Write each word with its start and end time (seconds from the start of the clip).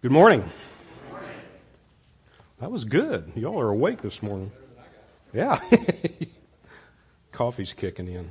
Good 0.00 0.12
morning. 0.12 0.48
That 2.60 2.70
was 2.70 2.84
good. 2.84 3.32
Y'all 3.34 3.58
are 3.58 3.70
awake 3.70 4.00
this 4.00 4.16
morning. 4.22 4.52
Yeah. 5.34 5.58
Coffee's 7.36 7.74
kicking 7.76 8.06
in. 8.06 8.30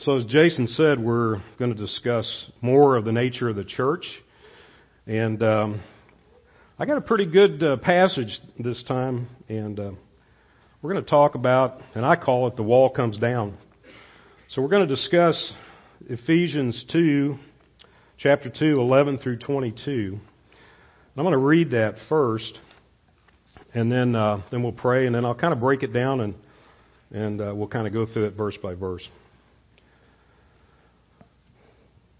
So, 0.00 0.18
as 0.18 0.26
Jason 0.26 0.66
said, 0.66 1.00
we're 1.00 1.40
going 1.58 1.74
to 1.74 1.80
discuss 1.80 2.50
more 2.60 2.96
of 2.96 3.06
the 3.06 3.12
nature 3.12 3.48
of 3.48 3.56
the 3.56 3.64
church. 3.64 4.04
And 5.06 5.42
um, 5.42 5.82
I 6.78 6.84
got 6.84 6.98
a 6.98 7.02
pretty 7.02 7.24
good 7.24 7.62
uh, 7.62 7.78
passage 7.78 8.38
this 8.58 8.84
time. 8.86 9.28
And 9.48 9.80
uh, 9.80 9.92
we're 10.82 10.92
going 10.92 11.02
to 11.02 11.10
talk 11.10 11.36
about, 11.36 11.80
and 11.94 12.04
I 12.04 12.16
call 12.16 12.48
it 12.48 12.56
the 12.56 12.62
wall 12.62 12.90
comes 12.90 13.16
down. 13.16 13.56
So, 14.50 14.60
we're 14.60 14.68
going 14.68 14.86
to 14.86 14.94
discuss 14.94 15.54
Ephesians 16.06 16.84
2, 16.92 17.38
chapter 18.22 18.48
2, 18.48 18.80
11 18.80 19.18
through 19.18 19.36
22. 19.36 20.16
I'm 21.16 21.24
going 21.24 21.32
to 21.32 21.38
read 21.38 21.72
that 21.72 21.96
first, 22.08 22.56
and 23.74 23.90
then 23.90 24.14
uh, 24.14 24.42
then 24.52 24.62
we'll 24.62 24.70
pray, 24.70 25.06
and 25.06 25.14
then 25.14 25.24
I'll 25.24 25.34
kind 25.34 25.52
of 25.52 25.58
break 25.58 25.82
it 25.82 25.92
down, 25.92 26.20
and 26.20 26.34
and 27.10 27.40
uh, 27.40 27.52
we'll 27.52 27.66
kind 27.66 27.88
of 27.88 27.92
go 27.92 28.06
through 28.06 28.26
it 28.26 28.34
verse 28.34 28.56
by 28.62 28.74
verse. 28.74 29.06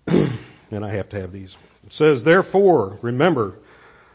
and 0.09 0.85
I 0.85 0.93
have 0.93 1.09
to 1.11 1.21
have 1.21 1.31
these. 1.31 1.55
It 1.87 1.93
says, 1.93 2.23
Therefore, 2.25 2.99
remember 3.01 3.55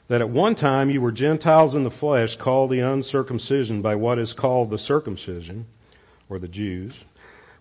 that 0.09 0.19
at 0.19 0.29
one 0.29 0.55
time 0.55 0.89
you 0.89 0.99
were 0.99 1.13
Gentiles 1.13 1.73
in 1.73 1.85
the 1.85 1.89
flesh, 1.89 2.35
called 2.43 2.69
the 2.69 2.81
uncircumcision 2.81 3.81
by 3.81 3.95
what 3.95 4.19
is 4.19 4.35
called 4.37 4.71
the 4.71 4.77
circumcision, 4.77 5.65
or 6.29 6.37
the 6.37 6.49
Jews, 6.49 6.93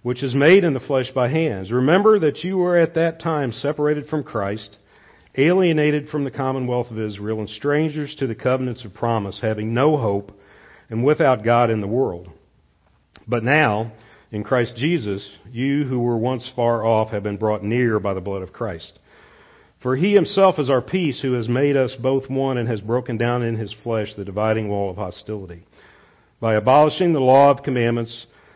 which 0.07 0.23
is 0.23 0.37
made 0.37 0.63
in 0.63 0.73
the 0.73 0.79
flesh 0.79 1.11
by 1.13 1.27
hands. 1.27 1.73
Remember 1.73 2.21
that 2.21 2.45
you 2.45 2.57
were 2.57 2.79
at 2.79 2.95
that 2.95 3.21
time 3.21 3.51
separated 3.51 4.07
from 4.07 4.23
Christ 4.23 4.77
alienated 5.37 6.09
from 6.09 6.23
the 6.23 6.31
commonwealth 6.31 6.93
of 6.93 7.01
Israel, 7.01 7.41
and 7.41 7.49
strangers 7.49 8.15
to 8.15 8.29
the 8.29 8.35
covenants 8.37 8.85
of 8.85 8.95
promise, 8.95 9.41
having 9.43 9.75
no 9.75 9.97
hope, 9.97 10.31
and 10.91 11.05
without 11.05 11.43
God 11.43 11.71
in 11.71 11.81
the 11.81 11.89
world. 11.89 12.29
But 13.27 13.43
now, 13.43 13.91
in 14.31 14.45
Christ 14.45 14.77
Jesus, 14.77 15.29
you 15.51 15.83
who 15.83 15.99
were 15.99 16.17
once 16.17 16.53
far 16.55 16.85
off 16.87 17.11
have 17.11 17.25
been 17.25 17.37
brought 17.37 17.65
near 17.65 17.99
by 17.99 18.15
the 18.15 18.21
blood 18.21 18.43
of 18.43 18.53
Christ. 18.53 19.01
For 19.83 19.97
he 19.97 20.15
himself 20.15 20.61
is 20.61 20.71
our 20.71 20.83
peace, 20.83 21.21
who 21.21 21.33
has 21.33 21.49
made 21.49 21.77
us 21.77 21.97
both 22.01 22.31
one 22.31 22.59
and 22.59 22.69
has 22.69 22.81
broken 22.81 23.17
down 23.17 23.43
in 23.43 23.57
his 23.57 23.75
flesh 23.83 24.15
the 24.17 24.25
dividing 24.25 24.69
wall 24.69 24.89
of 24.89 24.99
hostility, 24.99 25.65
by 26.39 26.55
abolishing 26.55 27.13
the 27.13 27.19
law 27.19 27.51
of 27.51 27.65
commandments 27.65 28.27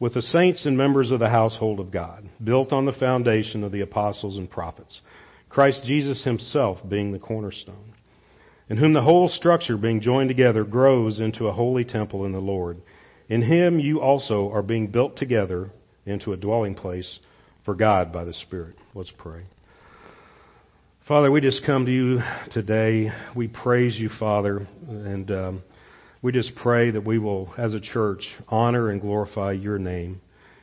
with 0.00 0.14
the 0.14 0.22
saints 0.22 0.66
and 0.66 0.76
members 0.76 1.12
of 1.12 1.20
the 1.20 1.28
household 1.28 1.78
of 1.78 1.92
God, 1.92 2.28
built 2.42 2.72
on 2.72 2.86
the 2.86 2.92
foundation 2.92 3.62
of 3.62 3.70
the 3.70 3.82
apostles 3.82 4.36
and 4.36 4.50
prophets, 4.50 5.00
Christ 5.48 5.84
Jesus 5.84 6.24
himself 6.24 6.78
being 6.88 7.12
the 7.12 7.18
cornerstone 7.20 7.94
in 8.70 8.76
whom 8.76 8.92
the 8.92 9.02
whole 9.02 9.28
structure 9.28 9.76
being 9.76 10.00
joined 10.00 10.28
together 10.28 10.64
grows 10.64 11.18
into 11.18 11.48
a 11.48 11.52
holy 11.52 11.84
temple 11.84 12.24
in 12.24 12.32
the 12.32 12.38
Lord. 12.38 12.80
In 13.28 13.42
him 13.42 13.80
you 13.80 14.00
also 14.00 14.50
are 14.52 14.62
being 14.62 14.86
built 14.86 15.16
together 15.16 15.70
into 16.06 16.32
a 16.32 16.36
dwelling 16.36 16.76
place 16.76 17.18
for 17.64 17.74
God 17.74 18.12
by 18.12 18.24
the 18.24 18.32
Spirit. 18.32 18.76
Let's 18.94 19.12
pray. 19.18 19.42
Father, 21.08 21.32
we 21.32 21.40
just 21.40 21.66
come 21.66 21.84
to 21.84 21.92
you 21.92 22.20
today. 22.52 23.10
We 23.34 23.48
praise 23.48 23.98
you, 23.98 24.08
Father, 24.20 24.68
and 24.88 25.28
um, 25.32 25.62
we 26.22 26.32
just 26.32 26.54
pray 26.56 26.90
that 26.90 27.04
we 27.04 27.18
will, 27.18 27.52
as 27.56 27.74
a 27.74 27.80
church, 27.80 28.26
honor 28.48 28.90
and 28.90 29.00
glorify 29.00 29.52
your 29.52 29.78
name 29.78 30.20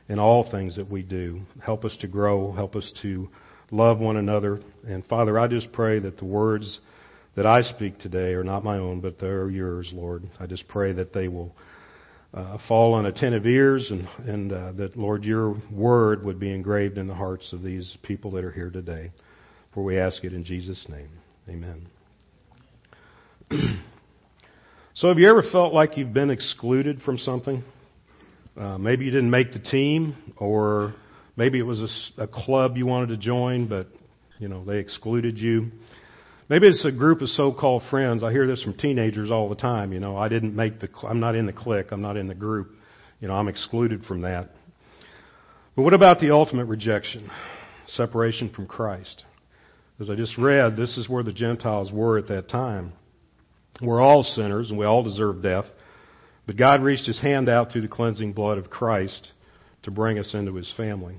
in 0.08 0.20
all 0.20 0.50
things 0.50 0.76
that 0.76 0.90
we 0.90 1.02
do. 1.02 1.42
Help 1.64 1.84
us 1.84 1.98
to 2.02 2.08
grow. 2.08 2.52
Help 2.52 2.76
us 2.76 2.92
to 3.02 3.28
love 3.72 4.00
one 4.00 4.18
another. 4.18 4.60
And 4.88 5.06
Father, 5.06 5.40
I 5.40 5.48
just 5.48 5.72
pray 5.72 6.00
that 6.00 6.18
the 6.18 6.26
words 6.26 6.80
that 7.36 7.46
I 7.46 7.62
speak 7.62 8.00
today 8.00 8.34
are 8.34 8.44
not 8.44 8.64
my 8.64 8.78
own, 8.78 9.02
but 9.02 9.20
they're 9.20 9.50
yours, 9.50 9.92
Lord. 9.94 10.24
I 10.40 10.46
just 10.46 10.68
pray 10.68 10.94
that 10.94 11.14
they 11.14 11.28
will 11.28 11.56
uh, 12.34 12.58
fall 12.68 12.94
on 12.94 13.06
attentive 13.06 13.48
ears 13.48 13.90
and, 13.90 14.08
and 14.28 14.52
uh, 14.52 14.72
that, 14.74 14.96
Lord, 14.96 15.24
your 15.24 15.56
word 15.72 16.24
would 16.24 16.40
be 16.40 16.54
engraved 16.54 16.98
in 16.98 17.08
the 17.08 17.16
hearts 17.16 17.52
of 17.52 17.64
these 17.64 17.98
people 18.04 18.32
that 18.32 18.44
are 18.44 18.52
here 18.52 18.70
today. 18.70 19.12
For 19.74 19.84
we 19.84 19.98
ask 19.98 20.24
it 20.24 20.34
in 20.34 20.44
Jesus' 20.44 20.86
name. 20.90 21.10
Amen. 21.50 21.88
so, 24.98 25.10
have 25.10 25.20
you 25.20 25.30
ever 25.30 25.44
felt 25.44 25.76
like 25.76 25.96
you've 25.96 26.12
been 26.12 26.32
excluded 26.32 27.04
from 27.04 27.20
something? 27.20 27.64
Uh, 28.60 28.80
maybe 28.80 29.06
you 29.06 29.12
didn't 29.12 29.30
make 29.30 29.54
the 29.54 29.60
team, 29.60 30.16
or 30.38 30.96
maybe 31.36 31.60
it 31.60 31.62
was 31.62 32.12
a, 32.18 32.24
a 32.24 32.28
club 32.28 32.78
you 32.78 32.88
wanted 32.88 33.10
to 33.10 33.18
join, 33.18 33.68
but 33.68 33.86
you 34.40 34.48
know 34.48 34.66
they 34.66 34.80
excluded 34.80 35.38
you. 35.38 35.70
Maybe 36.50 36.66
it's 36.66 36.84
a 36.84 36.92
group 36.92 37.22
of 37.22 37.30
so-called 37.30 37.84
friends. 37.92 38.24
I 38.24 38.32
hear 38.32 38.48
this 38.48 38.64
from 38.64 38.74
teenagers 38.74 39.30
all 39.30 39.50
the 39.50 39.56
time. 39.56 39.94
You 39.94 40.00
know, 40.00 40.18
I 40.18 40.30
didn't 40.30 40.56
make 40.56 40.80
the, 40.80 40.90
I'm 41.04 41.20
not 41.20 41.36
in 41.36 41.46
the 41.46 41.54
clique. 41.54 41.92
I'm 41.92 42.02
not 42.02 42.18
in 42.18 42.28
the 42.28 42.34
group. 42.34 42.72
You 43.20 43.28
know, 43.28 43.36
I'm 43.36 43.50
excluded 43.50 44.04
from 44.06 44.22
that. 44.22 44.50
But 45.76 45.84
what 45.84 45.94
about 45.94 46.18
the 46.22 46.32
ultimate 46.32 46.66
rejection? 46.66 47.30
Separation 47.86 48.50
from 48.50 48.66
Christ. 48.66 49.26
As 50.00 50.10
I 50.10 50.16
just 50.16 50.40
read, 50.40 50.76
this 50.76 50.98
is 50.98 51.08
where 51.08 51.22
the 51.22 51.34
Gentiles 51.34 51.92
were 51.94 52.18
at 52.18 52.30
that 52.30 52.50
time. 52.50 52.94
We're 53.82 54.02
all 54.02 54.24
sinners 54.24 54.70
and 54.70 54.80
we 54.80 54.86
all 54.86 55.04
deserve 55.04 55.42
death. 55.42 55.66
But 56.46 56.58
God 56.58 56.82
reached 56.82 57.06
His 57.06 57.20
hand 57.22 57.50
out 57.50 57.72
through 57.72 57.82
the 57.82 57.88
cleansing 57.88 58.34
blood 58.34 58.58
of 58.58 58.70
Christ 58.70 59.28
to 59.84 59.92
bring 59.92 60.18
us 60.18 60.34
into 60.34 60.56
His 60.56 60.72
family. 60.78 61.18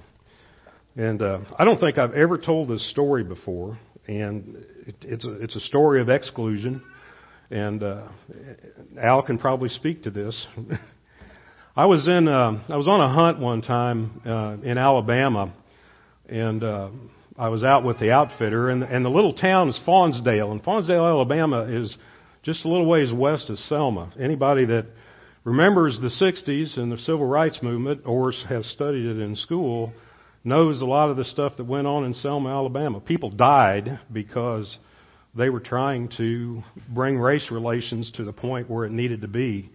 And 0.97 1.23
uh, 1.23 1.39
I 1.57 1.65
don't 1.65 1.79
think 1.79 1.99
I've 1.99 2.15
ever 2.15 2.39
told 2.39 2.69
this 2.69 2.91
story 2.91 3.23
before, 3.23 3.79
and 4.09 4.65
it, 4.87 4.97
it's 5.03 5.25
a 5.25 5.33
it's 5.43 5.55
a 5.55 5.61
story 5.61 6.01
of 6.01 6.09
exclusion. 6.09 6.83
And 7.51 7.83
uh, 7.83 8.09
Al 9.01 9.23
can 9.23 9.39
probably 9.39 9.69
speak 9.69 10.03
to 10.03 10.11
this. 10.11 10.47
I 11.77 11.87
was 11.87 12.09
in 12.09 12.27
uh, 12.27 12.65
I 12.69 12.77
was 12.77 12.89
on 12.89 13.01
a 13.01 13.13
hunt 13.13 13.39
one 13.39 13.63
time 13.63 14.21
uh, 14.27 14.57
in 14.69 14.77
Alabama, 14.77 15.55
and 16.29 16.65
uh, 16.65 16.89
I 17.39 17.51
was 17.51 17.63
out 17.63 17.85
with 17.85 18.01
the 18.01 18.11
outfitter, 18.11 18.71
and 18.71 18.83
and 18.83 19.05
the 19.05 19.11
little 19.11 19.35
town 19.35 19.69
is 19.69 19.79
Faunsdale, 19.87 20.51
and 20.51 20.65
Faunsdale, 20.65 21.07
Alabama, 21.07 21.63
is 21.63 21.97
just 22.43 22.65
a 22.65 22.69
little 22.69 22.87
ways 22.87 23.12
west 23.12 23.50
of 23.50 23.59
Selma. 23.59 24.12
Anybody 24.19 24.66
that 24.66 24.87
remembers 25.44 25.99
the 26.00 26.09
'60s 26.09 26.78
and 26.78 26.91
the 26.91 26.99
civil 26.99 27.26
rights 27.26 27.60
movement, 27.62 28.03
or 28.04 28.32
has 28.49 28.66
studied 28.66 29.06
it 29.06 29.21
in 29.21 29.37
school, 29.37 29.93
knows 30.44 30.81
a 30.81 30.87
lot 30.87 31.10
of 31.10 31.16
the 31.16 31.25
stuff 31.25 31.56
that 31.56 31.65
went 31.65 31.87
on 31.87 32.04
in 32.04 32.15
Selma, 32.15 32.48
Alabama. 32.48 33.00
People 33.00 33.31
died 33.31 34.00
because 34.12 34.77
they 35.37 35.50
were 35.50 35.60
trying 35.60 36.09
to 36.16 36.62
bring 36.88 37.19
race 37.19 37.48
relations 37.50 38.10
to 38.12 38.25
the 38.25 38.32
point 38.32 38.71
where 38.71 38.84
it 38.84 38.93
needed 38.93 39.22
to 39.22 39.28
be. 39.28 39.71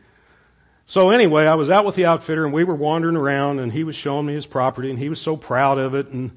So 0.88 1.12
anyway, 1.12 1.44
I 1.44 1.56
was 1.56 1.69
out 1.69 1.85
with 1.85 1.96
the 1.96 2.06
outfitter 2.06 2.44
and 2.44 2.53
we 2.53 2.66
were 2.66 2.75
wandering 2.75 3.16
around 3.16 3.59
and 3.59 3.72
he 3.72 3.84
was 3.84 3.96
showing 3.96 4.25
me 4.25 4.35
his 4.35 4.46
property 4.46 4.90
and 4.90 5.00
he 5.00 5.09
was 5.09 5.23
so 5.23 5.38
proud 5.38 5.78
of 5.78 5.96
it 5.96 6.07
and 6.07 6.31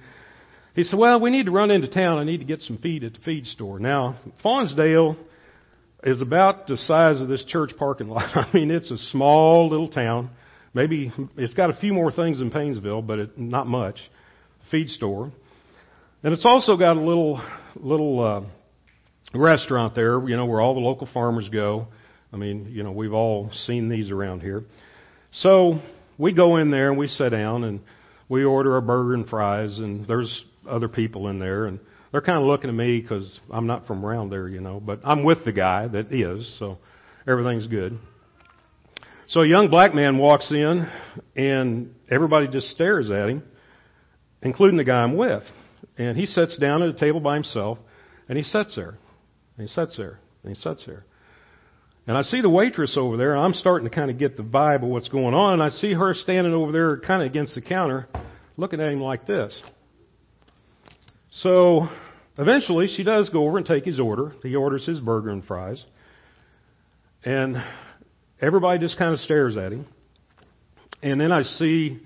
he 0.75 0.85
said, 0.85 0.99
well, 0.99 1.19
we 1.19 1.31
need 1.31 1.47
to 1.47 1.53
run 1.53 1.71
into 1.71 1.89
town. 1.89 2.19
I 2.19 2.25
need 2.25 2.39
to 2.39 2.45
get 2.45 2.61
some 2.61 2.79
feed 2.79 3.03
at 3.03 3.15
the 3.15 3.19
feed 3.21 3.47
store. 3.47 3.79
Now, 3.79 4.21
Faunsdale 4.43 5.17
is 6.07 6.23
about 6.23 6.69
the 6.69 6.77
size 6.77 7.21
of 7.21 7.27
this 7.27 7.45
church 7.47 7.73
parking 7.77 8.09
lot. 8.09 8.31
I 8.37 8.49
mean, 8.55 8.71
it's 8.71 8.91
a 8.93 8.97
small 8.97 9.69
little 9.69 9.91
town. 9.91 10.31
Maybe 10.73 11.13
it's 11.37 11.55
got 11.55 11.69
a 11.69 11.75
few 11.75 11.93
more 11.93 12.13
things 12.13 12.39
than 12.39 12.51
Paynesville, 12.51 13.05
but 13.05 13.19
it, 13.19 13.39
not 13.39 13.67
much 13.67 13.99
feed 14.71 14.89
store. 14.89 15.33
And 16.23 16.33
it's 16.33 16.47
also 16.47 16.77
got 16.77 16.97
a 16.97 17.01
little 17.01 17.43
little 17.75 18.25
uh, 18.25 19.37
restaurant 19.37 19.95
there, 19.97 20.27
you 20.29 20.37
know, 20.37 20.47
where 20.47 20.61
all 20.61 20.75
the 20.75 20.81
local 20.81 21.09
farmers 21.13 21.49
go. 21.49 21.89
I 22.33 22.37
mean, 22.37 22.69
you 22.71 22.85
know, 22.85 22.93
we've 22.93 23.13
all 23.13 23.51
seen 23.53 23.89
these 23.89 24.11
around 24.11 24.41
here. 24.41 24.63
So 25.33 25.81
we 26.19 26.33
go 26.33 26.57
in 26.57 26.71
there 26.71 26.89
and 26.89 26.99
we 26.99 27.09
sit 27.09 27.31
down 27.31 27.65
and 27.65 27.81
we 28.29 28.45
order 28.45 28.77
a 28.77 28.83
burger 28.83 29.15
and 29.15 29.29
fries, 29.29 29.79
and 29.79 30.07
there's 30.07 30.45
other 30.69 30.89
people 30.89 31.29
in 31.29 31.39
there, 31.39 31.67
and 31.67 31.79
they're 32.13 32.21
kind 32.21 32.39
of 32.39 32.45
looking 32.45 32.71
at 32.71 32.77
me 32.77 33.01
because 33.01 33.39
I'm 33.51 33.67
not 33.67 33.87
from 33.87 34.05
around 34.05 34.31
there, 34.31 34.49
you 34.49 34.61
know, 34.61 34.81
but 34.81 35.01
I'm 35.05 35.25
with 35.25 35.45
the 35.45 35.53
guy 35.53 35.89
that 35.89 36.13
is, 36.13 36.57
so 36.59 36.79
everything's 37.27 37.67
good. 37.67 37.99
So 39.29 39.41
a 39.41 39.47
young 39.47 39.71
black 39.71 39.95
man 39.95 40.19
walks 40.19 40.51
in, 40.53 40.89
and 41.35 41.95
everybody 42.11 42.49
just 42.49 42.69
stares 42.69 43.11
at 43.11 43.29
him 43.29 43.43
including 44.43 44.77
the 44.77 44.85
guy 44.85 44.99
I'm 44.99 45.17
with. 45.17 45.43
And 45.99 46.17
he 46.17 46.27
sits 46.27 46.57
down 46.59 46.83
at 46.83 46.89
a 46.89 46.99
table 46.99 47.21
by 47.21 47.35
himself, 47.35 47.79
and 48.29 48.37
he 48.37 48.45
sits 48.45 48.75
there, 48.77 48.97
and 49.57 49.69
he 49.69 49.73
sits 49.73 49.97
there, 49.97 50.21
and 50.43 50.55
he 50.55 50.61
sits 50.61 50.85
there. 50.87 51.05
And 52.07 52.17
I 52.17 52.23
see 52.23 52.41
the 52.41 52.51
waitress 52.51 52.97
over 52.99 53.17
there, 53.17 53.35
and 53.35 53.43
I'm 53.43 53.55
starting 53.55 53.89
to 53.89 53.95
kind 53.95 54.11
of 54.11 54.19
get 54.19 54.37
the 54.37 54.43
vibe 54.43 54.83
of 54.83 54.89
what's 54.89 55.09
going 55.09 55.35
on, 55.35 55.55
and 55.55 55.63
I 55.63 55.71
see 55.71 55.93
her 55.93 56.15
standing 56.15 56.53
over 56.53 56.71
there 56.71 56.99
kind 56.99 57.23
of 57.23 57.27
against 57.27 57.55
the 57.55 57.63
counter, 57.63 58.09
looking 58.57 58.81
at 58.81 58.89
him 58.89 59.01
like 59.01 59.27
this. 59.27 59.61
So 61.41 61.89
eventually 62.39 62.87
she 62.87 63.05
does 63.05 63.29
go 63.29 63.47
over 63.47 63.59
and 63.59 63.67
take 63.67 63.85
his 63.85 64.01
order. 64.01 64.33
He 64.43 64.55
orders 64.55 64.87
his 64.87 65.01
burger 65.01 65.31
and 65.31 65.45
fries. 65.45 65.85
And 67.25 67.57
everybody 68.41 68.79
just 68.79 68.97
kind 68.97 69.13
of 69.13 69.21
stares 69.21 69.57
at 69.57 69.73
him. 69.73 69.87
And 71.03 71.21
then 71.21 71.33
I 71.33 71.43
see 71.43 72.01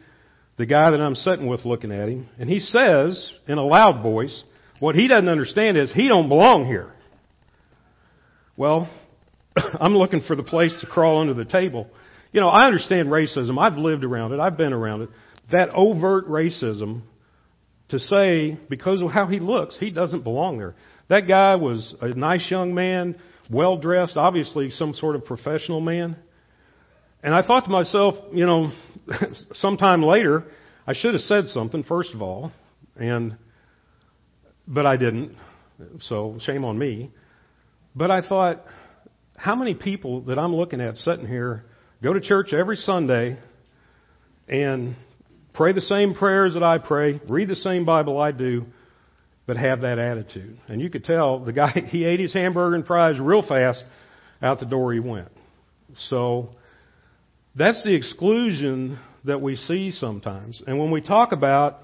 the 0.58 0.66
guy 0.66 0.90
that 0.90 1.00
I'm 1.00 1.14
sitting 1.14 1.46
with 1.46 1.64
looking 1.64 1.92
at 1.92 2.08
him, 2.08 2.28
and 2.38 2.48
he 2.48 2.58
says 2.58 3.32
in 3.46 3.56
a 3.56 3.64
loud 3.64 4.02
voice, 4.02 4.44
what 4.78 4.94
he 4.94 5.08
doesn't 5.08 5.28
understand 5.28 5.78
is 5.78 5.92
he 5.92 6.08
don't 6.08 6.28
belong 6.28 6.66
here. 6.66 6.92
Well, 8.56 8.90
I'm 9.56 9.96
looking 9.96 10.22
for 10.26 10.34
the 10.34 10.42
place 10.42 10.76
to 10.80 10.86
crawl 10.86 11.20
under 11.20 11.34
the 11.34 11.44
table. 11.44 11.86
You 12.32 12.40
know, 12.40 12.48
I 12.48 12.66
understand 12.66 13.08
racism. 13.08 13.58
I've 13.58 13.78
lived 13.78 14.04
around 14.04 14.32
it. 14.32 14.40
I've 14.40 14.56
been 14.56 14.72
around 14.72 15.02
it. 15.02 15.10
That 15.52 15.70
overt 15.74 16.28
racism 16.28 17.02
to 17.90 17.98
say 17.98 18.58
because 18.68 19.00
of 19.00 19.10
how 19.10 19.26
he 19.26 19.38
looks, 19.38 19.76
he 19.78 19.90
doesn't 19.90 20.22
belong 20.22 20.58
there. 20.58 20.74
That 21.08 21.26
guy 21.26 21.56
was 21.56 21.94
a 22.00 22.08
nice 22.08 22.50
young 22.50 22.74
man, 22.74 23.16
well 23.50 23.76
dressed, 23.76 24.16
obviously 24.16 24.70
some 24.70 24.94
sort 24.94 25.16
of 25.16 25.24
professional 25.24 25.80
man. 25.80 26.16
And 27.22 27.34
I 27.34 27.42
thought 27.46 27.64
to 27.64 27.70
myself, 27.70 28.14
you 28.32 28.46
know, 28.46 28.72
sometime 29.54 30.02
later, 30.02 30.44
I 30.86 30.94
should 30.94 31.14
have 31.14 31.22
said 31.22 31.46
something 31.46 31.84
first 31.84 32.14
of 32.14 32.22
all, 32.22 32.52
and 32.96 33.36
but 34.66 34.86
I 34.86 34.96
didn't. 34.96 35.36
So 36.00 36.38
shame 36.40 36.64
on 36.64 36.78
me. 36.78 37.10
But 37.94 38.10
I 38.10 38.26
thought, 38.26 38.64
how 39.36 39.56
many 39.56 39.74
people 39.74 40.22
that 40.22 40.38
I'm 40.38 40.54
looking 40.54 40.80
at 40.80 40.96
sitting 40.96 41.26
here 41.26 41.64
go 42.02 42.12
to 42.12 42.20
church 42.20 42.52
every 42.52 42.76
Sunday 42.76 43.38
and 44.48 44.96
pray 45.54 45.72
the 45.72 45.80
same 45.80 46.14
prayers 46.14 46.54
that 46.54 46.62
I 46.62 46.78
pray, 46.78 47.20
read 47.28 47.48
the 47.48 47.56
same 47.56 47.84
Bible 47.84 48.20
I 48.20 48.32
do, 48.32 48.66
but 49.46 49.56
have 49.56 49.82
that 49.82 49.98
attitude. 49.98 50.58
And 50.68 50.80
you 50.80 50.90
could 50.90 51.04
tell 51.04 51.40
the 51.40 51.52
guy, 51.52 51.70
he 51.88 52.04
ate 52.04 52.20
his 52.20 52.32
hamburger 52.32 52.74
and 52.74 52.86
fries 52.86 53.18
real 53.18 53.42
fast, 53.42 53.82
out 54.42 54.60
the 54.60 54.66
door 54.66 54.92
he 54.92 55.00
went. 55.00 55.28
So, 55.94 56.50
that's 57.54 57.82
the 57.82 57.94
exclusion 57.94 58.98
that 59.24 59.42
we 59.42 59.56
see 59.56 59.90
sometimes. 59.90 60.62
And 60.66 60.78
when 60.78 60.90
we 60.90 61.00
talk 61.00 61.32
about 61.32 61.80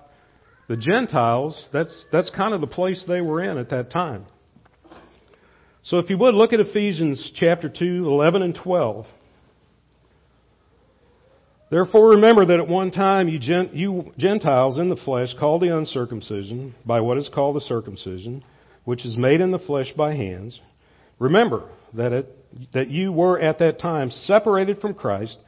the 0.69 0.77
Gentiles, 0.77 1.63
that's, 1.73 2.05
that's 2.13 2.31
kind 2.31 2.55
of 2.55 2.61
the 2.61 2.67
place 2.67 3.05
they 3.07 3.21
were 3.21 3.43
in 3.43 3.59
at 3.59 3.71
that 3.71 3.91
time. 3.91 4.27
So 5.83 5.99
if 5.99 6.11
you 6.11 6.19
would, 6.19 6.35
look 6.35 6.53
at 6.53 6.61
Ephesians 6.61 7.33
chapter 7.37 7.69
2, 7.69 8.09
11 8.09 8.43
and 8.43 8.59
12. 8.61 9.07
Therefore 11.69 12.11
remember 12.11 12.47
that 12.47 12.61
at 12.61 12.69
one 12.69 12.93
time 12.93 13.29
you, 13.29 14.13
Gentiles 14.17 14.79
in 14.79 14.89
the 14.89 14.97
flesh 14.97 15.35
called 15.39 15.63
the 15.63 15.77
uncircumcision 15.77 16.75
by 16.85 17.01
what 17.01 17.19
is 17.19 17.29
called 17.33 17.57
the 17.57 17.61
circumcision, 17.61 18.45
which 18.85 19.05
is 19.05 19.17
made 19.17 19.41
in 19.41 19.51
the 19.51 19.59
flesh 19.59 19.93
by 19.97 20.15
hands. 20.15 20.61
Remember 21.19 21.69
that, 21.95 22.13
it, 22.13 22.73
that 22.73 22.89
you 22.89 23.11
were 23.11 23.41
at 23.41 23.59
that 23.59 23.81
time 23.81 24.11
separated 24.11 24.79
from 24.79 24.95
Christ, 24.95 25.39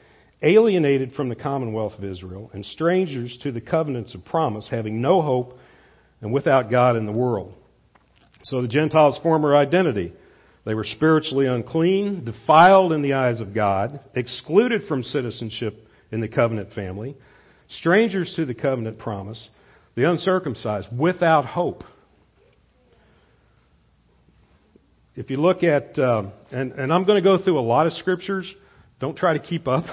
alienated 0.43 1.13
from 1.13 1.29
the 1.29 1.37
commonwealth 1.37 1.93
of 1.99 2.05
Israel, 2.05 2.51
and 2.53 2.67
strangers 2.67 3.39
to 3.43 3.53
the 3.53 3.61
covenants 3.61 4.15
of 4.15 4.25
promise, 4.25 4.67
having 4.69 5.01
no 5.01 5.23
hope 5.23 5.57
and 6.21 6.33
without 6.33 6.69
God 6.69 6.97
in 6.97 7.07
the 7.07 7.13
world. 7.13 7.55
So 8.43 8.61
the 8.61 8.69
Gentiles' 8.69 9.21
former 9.23 9.57
identity 9.57 10.13
they 10.65 10.75
were 10.75 10.85
spiritually 10.85 11.47
unclean, 11.47 12.27
defiled 12.27 12.93
in 12.93 13.01
the 13.01 13.15
eyes 13.15 13.41
of 13.41 13.55
God, 13.55 14.01
excluded 14.15 14.83
from 14.87 15.03
citizenship 15.03 15.88
in 16.11 16.21
the 16.21 16.29
covenant 16.29 16.73
family, 16.73 17.17
strangers 17.69 18.33
to 18.37 18.45
the 18.45 18.55
covenant 18.55 18.99
promise, 18.99 19.49
the 19.95 20.09
uncircumcised, 20.09 20.89
without 20.97 21.45
hope. 21.45 21.85
If 25.17 25.31
you 25.31 25.37
look 25.37 25.65
at, 25.65 25.99
uh, 25.99 26.31
and, 26.53 26.73
and 26.73 26.93
I'm 26.93 27.05
going 27.05 27.23
to 27.23 27.29
go 27.29 27.43
through 27.43 27.59
a 27.59 27.61
lot 27.61 27.87
of 27.87 27.93
scriptures. 27.95 28.53
Don't 29.01 29.17
try 29.17 29.33
to 29.37 29.41
keep 29.41 29.67
up. 29.67 29.85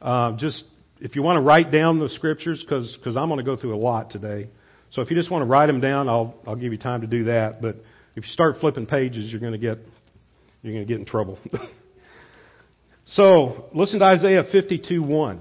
Uh, 0.00 0.32
just 0.38 0.64
if 1.00 1.14
you 1.16 1.22
want 1.22 1.36
to 1.36 1.42
write 1.42 1.70
down 1.70 1.98
the 1.98 2.08
scriptures, 2.08 2.64
because 2.64 3.16
I'm 3.16 3.28
going 3.28 3.38
to 3.38 3.44
go 3.44 3.56
through 3.56 3.74
a 3.74 3.78
lot 3.78 4.10
today. 4.10 4.48
So 4.90 5.02
if 5.02 5.10
you 5.10 5.16
just 5.16 5.30
want 5.30 5.42
to 5.42 5.46
write 5.46 5.66
them 5.66 5.80
down, 5.80 6.08
I'll 6.08 6.34
I'll 6.46 6.56
give 6.56 6.72
you 6.72 6.78
time 6.78 7.02
to 7.02 7.06
do 7.06 7.24
that. 7.24 7.60
But 7.60 7.76
if 8.16 8.24
you 8.24 8.30
start 8.30 8.56
flipping 8.60 8.86
pages, 8.86 9.30
you're 9.30 9.40
going 9.40 9.52
to 9.52 9.58
get 9.58 9.78
you're 10.62 10.72
going 10.72 10.86
to 10.86 10.90
get 10.90 10.98
in 10.98 11.04
trouble. 11.04 11.38
so 13.08 13.66
listen 13.74 14.00
to 14.00 14.04
Isaiah 14.06 14.44
52:1. 14.44 15.40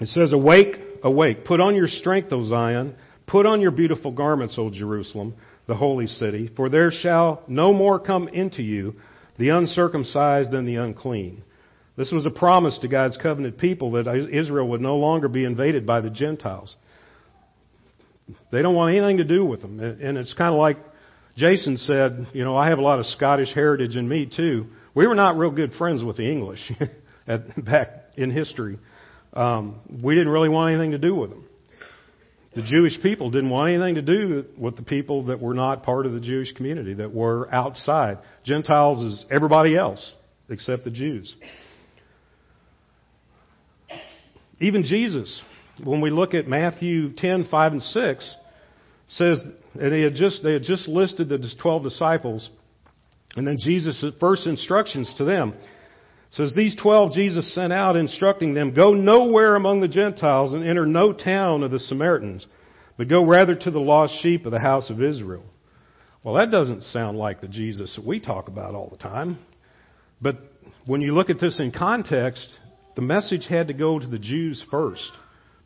It 0.00 0.06
says, 0.06 0.32
"Awake, 0.32 0.78
awake! 1.02 1.44
Put 1.44 1.60
on 1.60 1.74
your 1.74 1.88
strength, 1.88 2.32
O 2.32 2.42
Zion! 2.42 2.94
Put 3.26 3.46
on 3.46 3.60
your 3.60 3.70
beautiful 3.70 4.10
garments, 4.10 4.56
O 4.58 4.70
Jerusalem, 4.70 5.34
the 5.66 5.74
holy 5.74 6.06
city. 6.06 6.48
For 6.56 6.68
there 6.68 6.90
shall 6.90 7.42
no 7.46 7.72
more 7.72 7.98
come 7.98 8.28
into 8.28 8.62
you 8.62 8.94
the 9.38 9.50
uncircumcised 9.50 10.52
and 10.54 10.66
the 10.66 10.76
unclean." 10.76 11.42
This 11.96 12.12
was 12.12 12.24
a 12.24 12.30
promise 12.30 12.78
to 12.78 12.88
God's 12.88 13.18
covenant 13.18 13.58
people 13.58 13.90
that 13.92 14.06
Israel 14.32 14.68
would 14.68 14.80
no 14.80 14.96
longer 14.96 15.28
be 15.28 15.44
invaded 15.44 15.84
by 15.84 16.00
the 16.00 16.08
Gentiles. 16.08 16.76
They 18.50 18.62
don't 18.62 18.74
want 18.74 18.94
anything 18.94 19.18
to 19.18 19.24
do 19.24 19.44
with 19.44 19.60
them. 19.60 19.80
And 19.80 20.16
it's 20.16 20.32
kind 20.32 20.54
of 20.54 20.58
like 20.58 20.78
Jason 21.36 21.76
said, 21.76 22.28
you 22.32 22.42
know, 22.42 22.56
I 22.56 22.68
have 22.68 22.78
a 22.78 22.82
lot 22.82 23.00
of 23.00 23.06
Scottish 23.06 23.52
heritage 23.52 23.96
in 23.96 24.08
me 24.08 24.24
too. 24.24 24.66
We 24.94 25.06
were 25.06 25.14
not 25.14 25.36
real 25.36 25.50
good 25.50 25.72
friends 25.78 26.02
with 26.02 26.16
the 26.16 26.30
English 26.30 26.72
at, 27.26 27.64
back 27.64 27.88
in 28.16 28.30
history. 28.30 28.78
Um, 29.32 29.80
we 30.02 30.14
didn't 30.14 30.32
really 30.32 30.48
want 30.48 30.72
anything 30.72 30.92
to 30.92 30.98
do 30.98 31.14
with 31.14 31.30
them. 31.30 31.46
The 32.54 32.62
Jewish 32.62 33.00
people 33.00 33.30
didn't 33.30 33.50
want 33.50 33.70
anything 33.70 33.94
to 33.94 34.02
do 34.02 34.44
with 34.58 34.74
the 34.74 34.82
people 34.82 35.26
that 35.26 35.40
were 35.40 35.54
not 35.54 35.84
part 35.84 36.04
of 36.04 36.12
the 36.12 36.20
Jewish 36.20 36.52
community, 36.54 36.94
that 36.94 37.14
were 37.14 37.52
outside. 37.54 38.18
Gentiles 38.44 39.00
is 39.04 39.24
everybody 39.30 39.76
else 39.76 40.12
except 40.48 40.82
the 40.82 40.90
Jews. 40.90 41.32
Even 44.58 44.82
Jesus, 44.82 45.40
when 45.84 46.00
we 46.00 46.10
look 46.10 46.34
at 46.34 46.48
Matthew 46.48 47.12
10, 47.12 47.46
5, 47.48 47.72
and 47.72 47.82
6, 47.82 48.34
says, 49.06 49.40
and 49.74 49.92
they 49.92 50.02
had 50.02 50.14
just, 50.14 50.42
they 50.42 50.52
had 50.52 50.62
just 50.62 50.88
listed 50.88 51.28
the 51.28 51.38
12 51.62 51.84
disciples, 51.84 52.50
and 53.36 53.46
then 53.46 53.58
Jesus' 53.58 54.04
first 54.18 54.46
instructions 54.46 55.12
to 55.18 55.24
them 55.24 55.54
says, 56.30 56.54
These 56.54 56.76
12 56.76 57.12
Jesus 57.12 57.54
sent 57.54 57.72
out, 57.72 57.96
instructing 57.96 58.54
them, 58.54 58.74
Go 58.74 58.92
nowhere 58.94 59.56
among 59.56 59.80
the 59.80 59.88
Gentiles 59.88 60.52
and 60.52 60.64
enter 60.64 60.86
no 60.86 61.12
town 61.12 61.62
of 61.62 61.70
the 61.70 61.78
Samaritans, 61.78 62.46
but 62.96 63.08
go 63.08 63.24
rather 63.24 63.54
to 63.54 63.70
the 63.70 63.80
lost 63.80 64.20
sheep 64.22 64.46
of 64.46 64.52
the 64.52 64.60
house 64.60 64.90
of 64.90 65.02
Israel. 65.02 65.44
Well, 66.22 66.34
that 66.34 66.50
doesn't 66.50 66.82
sound 66.84 67.16
like 67.18 67.40
the 67.40 67.48
Jesus 67.48 67.94
that 67.96 68.04
we 68.04 68.20
talk 68.20 68.48
about 68.48 68.74
all 68.74 68.88
the 68.90 68.98
time. 68.98 69.38
But 70.20 70.36
when 70.86 71.00
you 71.00 71.14
look 71.14 71.30
at 71.30 71.40
this 71.40 71.58
in 71.58 71.72
context, 71.72 72.46
the 72.94 73.02
message 73.02 73.46
had 73.48 73.68
to 73.68 73.74
go 73.74 73.98
to 73.98 74.06
the 74.06 74.18
Jews 74.18 74.64
first 74.70 75.10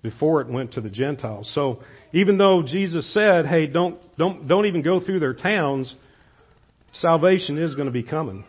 before 0.03 0.43
it 0.43 0.49
went 0.49 0.73
to 0.73 0.81
the 0.81 0.91
Gentiles. 0.91 1.51
So 1.55 1.83
even 2.13 2.39
though 2.39 2.63
Jesus 2.63 3.13
said, 3.13 3.47
hey, 3.47 3.67
don't, 3.67 3.99
don't, 4.17 4.47
don't 4.47 4.67
even 4.67 4.83
go 4.83 5.01
through 5.01 5.19
their 5.19 5.35
towns, 5.35 5.93
salvation 6.95 7.59
is 7.59 7.75
going 7.75 7.87
to 7.87 7.93
be 7.93 8.03
coming. 8.03 8.45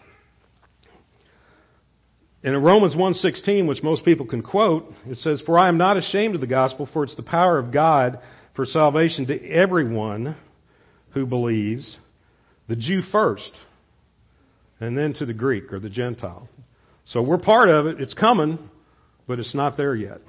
And 2.43 2.55
in 2.55 2.61
Romans 2.61 2.95
1:16, 2.95 3.67
which 3.67 3.81
most 3.81 4.05
people 4.05 4.27
can 4.27 4.43
quote, 4.43 4.93
it 5.07 5.17
says, 5.17 5.41
"For 5.41 5.57
I 5.57 5.67
am 5.67 5.77
not 5.77 5.97
ashamed 5.97 6.35
of 6.35 6.41
the 6.41 6.47
gospel, 6.47 6.85
for 6.85 7.03
it's 7.03 7.15
the 7.15 7.23
power 7.23 7.57
of 7.57 7.71
God 7.71 8.19
for 8.53 8.65
salvation 8.65 9.25
to 9.27 9.49
everyone 9.49 10.35
who 11.11 11.25
believes, 11.25 11.97
the 12.67 12.75
Jew 12.75 13.01
first, 13.01 13.51
and 14.79 14.95
then 14.97 15.13
to 15.13 15.25
the 15.25 15.33
Greek 15.33 15.73
or 15.73 15.79
the 15.79 15.89
Gentile." 15.89 16.47
So 17.05 17.21
we're 17.21 17.39
part 17.39 17.69
of 17.69 17.87
it. 17.87 17.99
It's 17.99 18.13
coming, 18.13 18.59
but 19.27 19.39
it's 19.39 19.55
not 19.55 19.75
there 19.75 19.95
yet. 19.95 20.21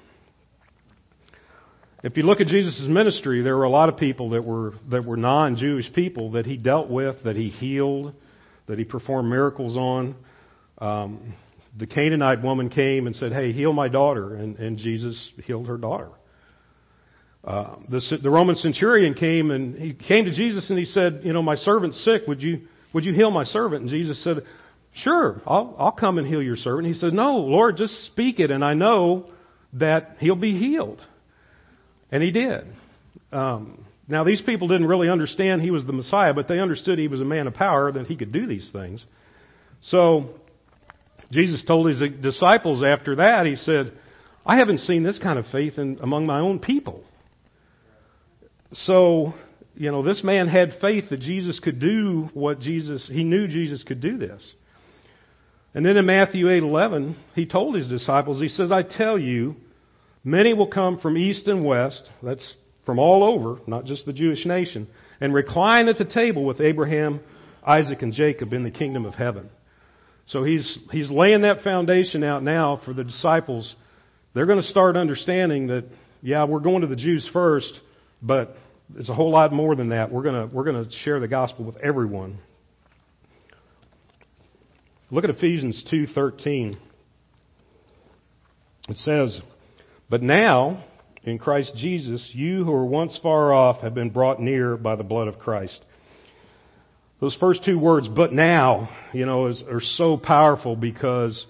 If 2.02 2.16
you 2.16 2.24
look 2.24 2.40
at 2.40 2.46
Jesus' 2.46 2.84
ministry, 2.86 3.42
there 3.42 3.56
were 3.56 3.64
a 3.64 3.70
lot 3.70 3.88
of 3.88 3.96
people 3.96 4.30
that 4.30 4.44
were, 4.44 4.74
that 4.90 5.04
were 5.04 5.16
non 5.16 5.56
Jewish 5.56 5.90
people 5.94 6.32
that 6.32 6.44
he 6.44 6.56
dealt 6.56 6.90
with, 6.90 7.16
that 7.24 7.36
he 7.36 7.48
healed, 7.48 8.14
that 8.66 8.78
he 8.78 8.84
performed 8.84 9.30
miracles 9.30 9.76
on. 9.76 10.14
Um, 10.78 11.34
the 11.78 11.86
Canaanite 11.86 12.42
woman 12.42 12.68
came 12.68 13.06
and 13.06 13.16
said, 13.16 13.32
Hey, 13.32 13.52
heal 13.52 13.72
my 13.72 13.88
daughter. 13.88 14.34
And, 14.34 14.56
and 14.56 14.78
Jesus 14.78 15.32
healed 15.44 15.68
her 15.68 15.78
daughter. 15.78 16.10
Uh, 17.42 17.76
the, 17.88 18.18
the 18.22 18.30
Roman 18.30 18.56
centurion 18.56 19.14
came 19.14 19.50
and 19.50 19.76
he 19.76 19.94
came 19.94 20.24
to 20.24 20.34
Jesus 20.34 20.68
and 20.68 20.78
he 20.78 20.84
said, 20.84 21.20
You 21.22 21.32
know, 21.32 21.42
my 21.42 21.54
servant's 21.54 22.04
sick. 22.04 22.22
Would 22.28 22.42
you, 22.42 22.62
would 22.92 23.04
you 23.04 23.14
heal 23.14 23.30
my 23.30 23.44
servant? 23.44 23.82
And 23.82 23.90
Jesus 23.90 24.22
said, 24.22 24.38
Sure, 24.94 25.40
I'll, 25.46 25.74
I'll 25.78 25.92
come 25.92 26.18
and 26.18 26.26
heal 26.26 26.42
your 26.42 26.56
servant. 26.56 26.88
He 26.88 26.94
said, 26.94 27.12
No, 27.12 27.36
Lord, 27.36 27.76
just 27.76 28.06
speak 28.06 28.38
it 28.40 28.50
and 28.50 28.64
I 28.64 28.74
know 28.74 29.30
that 29.74 30.16
he'll 30.18 30.36
be 30.36 30.58
healed. 30.58 31.00
And 32.10 32.22
he 32.22 32.30
did. 32.30 32.66
Um, 33.32 33.84
now, 34.08 34.22
these 34.22 34.40
people 34.40 34.68
didn't 34.68 34.86
really 34.86 35.10
understand 35.10 35.62
he 35.62 35.72
was 35.72 35.84
the 35.84 35.92
Messiah, 35.92 36.32
but 36.32 36.46
they 36.46 36.60
understood 36.60 36.98
he 36.98 37.08
was 37.08 37.20
a 37.20 37.24
man 37.24 37.46
of 37.46 37.54
power, 37.54 37.90
that 37.90 38.06
he 38.06 38.16
could 38.16 38.32
do 38.32 38.46
these 38.46 38.70
things. 38.72 39.04
So, 39.80 40.30
Jesus 41.32 41.64
told 41.66 41.88
his 41.88 42.00
disciples 42.20 42.84
after 42.84 43.16
that, 43.16 43.46
he 43.46 43.56
said, 43.56 43.92
I 44.44 44.58
haven't 44.58 44.78
seen 44.78 45.02
this 45.02 45.18
kind 45.18 45.38
of 45.38 45.46
faith 45.46 45.76
in, 45.76 45.98
among 46.00 46.26
my 46.26 46.38
own 46.38 46.60
people. 46.60 47.02
So, 48.72 49.34
you 49.74 49.90
know, 49.90 50.04
this 50.04 50.22
man 50.22 50.46
had 50.46 50.74
faith 50.80 51.10
that 51.10 51.20
Jesus 51.20 51.58
could 51.58 51.80
do 51.80 52.28
what 52.32 52.60
Jesus, 52.60 53.08
he 53.12 53.24
knew 53.24 53.48
Jesus 53.48 53.82
could 53.82 54.00
do 54.00 54.18
this. 54.18 54.52
And 55.74 55.84
then 55.84 55.96
in 55.96 56.06
Matthew 56.06 56.46
8:11, 56.46 57.16
he 57.34 57.44
told 57.44 57.74
his 57.74 57.88
disciples, 57.88 58.40
he 58.40 58.48
says, 58.48 58.72
"I 58.72 58.82
tell 58.82 59.18
you, 59.18 59.56
many 60.26 60.52
will 60.52 60.66
come 60.66 60.98
from 60.98 61.16
east 61.16 61.46
and 61.46 61.64
west, 61.64 62.10
that's 62.22 62.54
from 62.84 62.98
all 62.98 63.24
over, 63.24 63.60
not 63.66 63.84
just 63.84 64.04
the 64.04 64.12
Jewish 64.12 64.44
nation, 64.44 64.88
and 65.20 65.32
recline 65.32 65.88
at 65.88 65.96
the 65.96 66.04
table 66.04 66.44
with 66.44 66.60
Abraham, 66.60 67.20
Isaac, 67.64 68.02
and 68.02 68.12
Jacob 68.12 68.52
in 68.52 68.64
the 68.64 68.70
kingdom 68.70 69.06
of 69.06 69.14
heaven." 69.14 69.48
So 70.26 70.44
he's 70.44 70.78
he's 70.90 71.10
laying 71.10 71.42
that 71.42 71.62
foundation 71.62 72.22
out 72.24 72.42
now 72.42 72.80
for 72.84 72.92
the 72.92 73.04
disciples. 73.04 73.74
They're 74.34 74.46
going 74.46 74.60
to 74.60 74.66
start 74.66 74.96
understanding 74.96 75.68
that 75.68 75.84
yeah, 76.22 76.44
we're 76.44 76.60
going 76.60 76.80
to 76.80 76.88
the 76.88 76.96
Jews 76.96 77.28
first, 77.32 77.72
but 78.20 78.56
it's 78.96 79.08
a 79.08 79.14
whole 79.14 79.30
lot 79.30 79.52
more 79.52 79.76
than 79.76 79.90
that. 79.90 80.10
We're 80.10 80.24
going 80.24 80.48
to 80.48 80.54
we're 80.54 80.64
going 80.64 80.84
to 80.84 80.90
share 80.90 81.20
the 81.20 81.28
gospel 81.28 81.64
with 81.64 81.76
everyone. 81.76 82.38
Look 85.10 85.22
at 85.22 85.30
Ephesians 85.30 85.84
2:13. 85.90 86.76
It 88.88 88.96
says, 88.98 89.40
"But 90.08 90.22
now 90.22 90.84
in 91.24 91.38
Christ 91.38 91.74
Jesus, 91.76 92.30
you 92.32 92.64
who 92.64 92.70
were 92.70 92.86
once 92.86 93.18
far 93.22 93.52
off 93.52 93.80
have 93.80 93.94
been 93.94 94.10
brought 94.10 94.40
near 94.40 94.76
by 94.76 94.96
the 94.96 95.04
blood 95.04 95.28
of 95.28 95.38
Christ." 95.38 95.78
Those 97.20 97.34
first 97.36 97.64
two 97.64 97.78
words, 97.78 98.08
"but 98.08 98.32
now," 98.32 98.88
you 99.12 99.26
know, 99.26 99.46
is, 99.46 99.62
are 99.70 99.80
so 99.80 100.16
powerful 100.16 100.76
because 100.76 101.46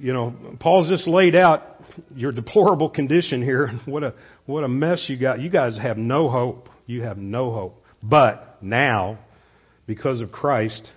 you 0.00 0.12
know, 0.12 0.32
Paul's 0.60 0.88
just 0.88 1.06
laid 1.06 1.34
out 1.34 1.62
your 2.14 2.32
deplorable 2.32 2.88
condition 2.88 3.42
here. 3.42 3.70
What 3.86 4.04
a 4.04 4.14
what 4.46 4.64
a 4.64 4.68
mess 4.68 5.06
you 5.08 5.18
got. 5.18 5.40
You 5.40 5.50
guys 5.50 5.76
have 5.76 5.98
no 5.98 6.28
hope. 6.28 6.68
You 6.86 7.02
have 7.02 7.18
no 7.18 7.52
hope. 7.52 7.84
But 8.02 8.58
now, 8.62 9.18
because 9.86 10.20
of 10.20 10.30
Christ, 10.30 10.88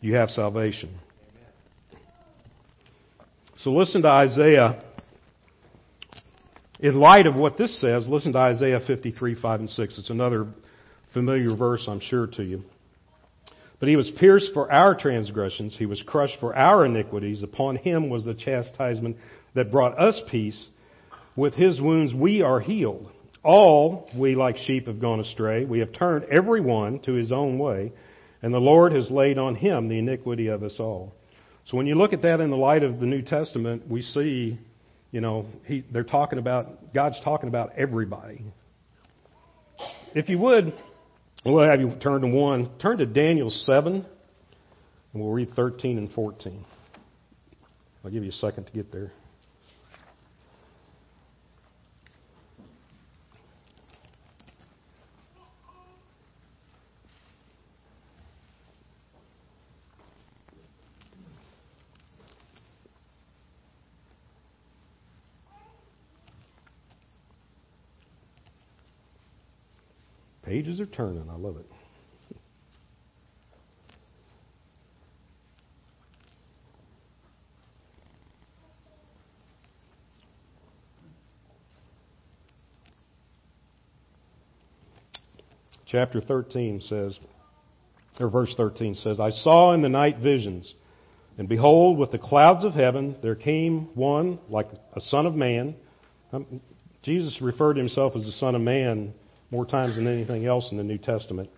you 0.00 0.16
have 0.16 0.28
salvation. 0.28 0.98
So 3.64 3.70
listen 3.70 4.02
to 4.02 4.08
Isaiah. 4.08 4.84
In 6.80 7.00
light 7.00 7.26
of 7.26 7.34
what 7.34 7.56
this 7.56 7.80
says, 7.80 8.06
listen 8.06 8.34
to 8.34 8.38
Isaiah 8.38 8.78
53, 8.86 9.40
5 9.40 9.60
and 9.60 9.70
6. 9.70 9.98
It's 9.98 10.10
another 10.10 10.48
familiar 11.14 11.56
verse, 11.56 11.82
I'm 11.88 12.00
sure, 12.00 12.26
to 12.26 12.42
you. 12.42 12.62
But 13.80 13.88
he 13.88 13.96
was 13.96 14.10
pierced 14.18 14.50
for 14.52 14.70
our 14.70 14.94
transgressions, 14.94 15.74
he 15.78 15.86
was 15.86 16.02
crushed 16.06 16.38
for 16.40 16.54
our 16.54 16.84
iniquities. 16.84 17.42
Upon 17.42 17.76
him 17.76 18.10
was 18.10 18.26
the 18.26 18.34
chastisement 18.34 19.16
that 19.54 19.72
brought 19.72 19.98
us 19.98 20.20
peace. 20.30 20.66
With 21.34 21.54
his 21.54 21.80
wounds 21.80 22.12
we 22.12 22.42
are 22.42 22.60
healed. 22.60 23.10
All 23.42 24.10
we 24.14 24.34
like 24.34 24.58
sheep 24.58 24.88
have 24.88 25.00
gone 25.00 25.20
astray. 25.20 25.64
We 25.64 25.78
have 25.78 25.94
turned 25.94 26.24
every 26.24 26.60
one 26.60 26.98
to 27.04 27.14
his 27.14 27.32
own 27.32 27.58
way 27.58 27.94
and 28.42 28.52
the 28.52 28.58
Lord 28.58 28.92
has 28.92 29.10
laid 29.10 29.38
on 29.38 29.54
him 29.54 29.88
the 29.88 29.98
iniquity 29.98 30.48
of 30.48 30.62
us 30.62 30.76
all. 30.78 31.14
So 31.66 31.76
when 31.78 31.86
you 31.86 31.94
look 31.94 32.12
at 32.12 32.22
that 32.22 32.40
in 32.40 32.50
the 32.50 32.56
light 32.56 32.82
of 32.82 33.00
the 33.00 33.06
New 33.06 33.22
Testament, 33.22 33.88
we 33.88 34.02
see, 34.02 34.58
you 35.10 35.20
know, 35.20 35.46
he, 35.64 35.82
they're 35.90 36.04
talking 36.04 36.38
about, 36.38 36.92
God's 36.92 37.18
talking 37.22 37.48
about 37.48 37.72
everybody. 37.76 38.44
If 40.14 40.28
you 40.28 40.38
would, 40.38 40.74
we'll 41.44 41.68
have 41.68 41.80
you 41.80 41.94
turn 42.02 42.20
to 42.20 42.28
one. 42.28 42.70
Turn 42.78 42.98
to 42.98 43.06
Daniel 43.06 43.48
7, 43.48 43.94
and 43.94 44.04
we'll 45.14 45.32
read 45.32 45.50
13 45.56 45.96
and 45.96 46.12
14. 46.12 46.64
I'll 48.04 48.10
give 48.10 48.22
you 48.22 48.30
a 48.30 48.32
second 48.32 48.66
to 48.66 48.72
get 48.72 48.92
there. 48.92 49.12
Pages 70.64 70.80
are 70.80 70.86
turning. 70.86 71.28
I 71.28 71.36
love 71.36 71.58
it. 71.58 71.66
Chapter 85.84 86.22
13 86.22 86.80
says, 86.80 87.18
or 88.18 88.30
verse 88.30 88.54
13 88.56 88.94
says, 88.94 89.20
I 89.20 89.28
saw 89.28 89.74
in 89.74 89.82
the 89.82 89.90
night 89.90 90.16
visions, 90.20 90.72
and 91.36 91.46
behold, 91.46 91.98
with 91.98 92.10
the 92.10 92.18
clouds 92.18 92.64
of 92.64 92.72
heaven 92.72 93.16
there 93.22 93.34
came 93.34 93.94
one 93.94 94.38
like 94.48 94.70
a 94.96 95.00
son 95.02 95.26
of 95.26 95.34
man. 95.34 95.74
Um, 96.32 96.62
Jesus 97.02 97.42
referred 97.42 97.74
to 97.74 97.80
himself 97.80 98.16
as 98.16 98.24
the 98.24 98.32
Son 98.32 98.54
of 98.54 98.62
Man 98.62 99.12
more 99.54 99.64
times 99.64 99.94
than 99.94 100.08
anything 100.08 100.44
else 100.44 100.68
in 100.72 100.76
the 100.76 100.82
New 100.82 100.98
Testament. 100.98 101.48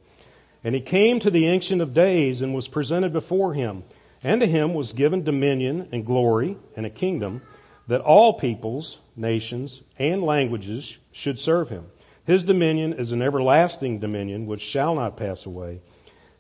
And 0.63 0.75
he 0.75 0.83
came 0.83 1.19
to 1.21 1.31
the 1.31 1.49
Ancient 1.49 1.81
of 1.81 1.95
Days 1.95 2.43
and 2.43 2.55
was 2.55 2.69
presented 2.69 3.13
before 3.15 3.55
him. 3.55 3.85
And 4.23 4.41
to 4.43 4.47
him 4.47 4.75
was 4.75 4.93
given 4.93 5.25
dominion 5.25 5.89
and 5.93 6.05
glory 6.05 6.59
and 6.77 6.85
a 6.85 6.91
kingdom 6.91 7.41
that 7.89 8.03
all 8.03 8.39
peoples, 8.39 8.99
nations, 9.17 9.81
and 9.99 10.23
languages 10.23 10.93
should 11.13 11.39
serve 11.39 11.69
him. 11.69 11.87
His 12.27 12.43
dominion 12.43 12.95
is 12.95 13.13
an 13.13 13.23
everlasting 13.23 14.01
dominion 14.01 14.47
which 14.47 14.61
shall 14.61 14.95
not 14.95 15.17
pass 15.17 15.47
away, 15.47 15.81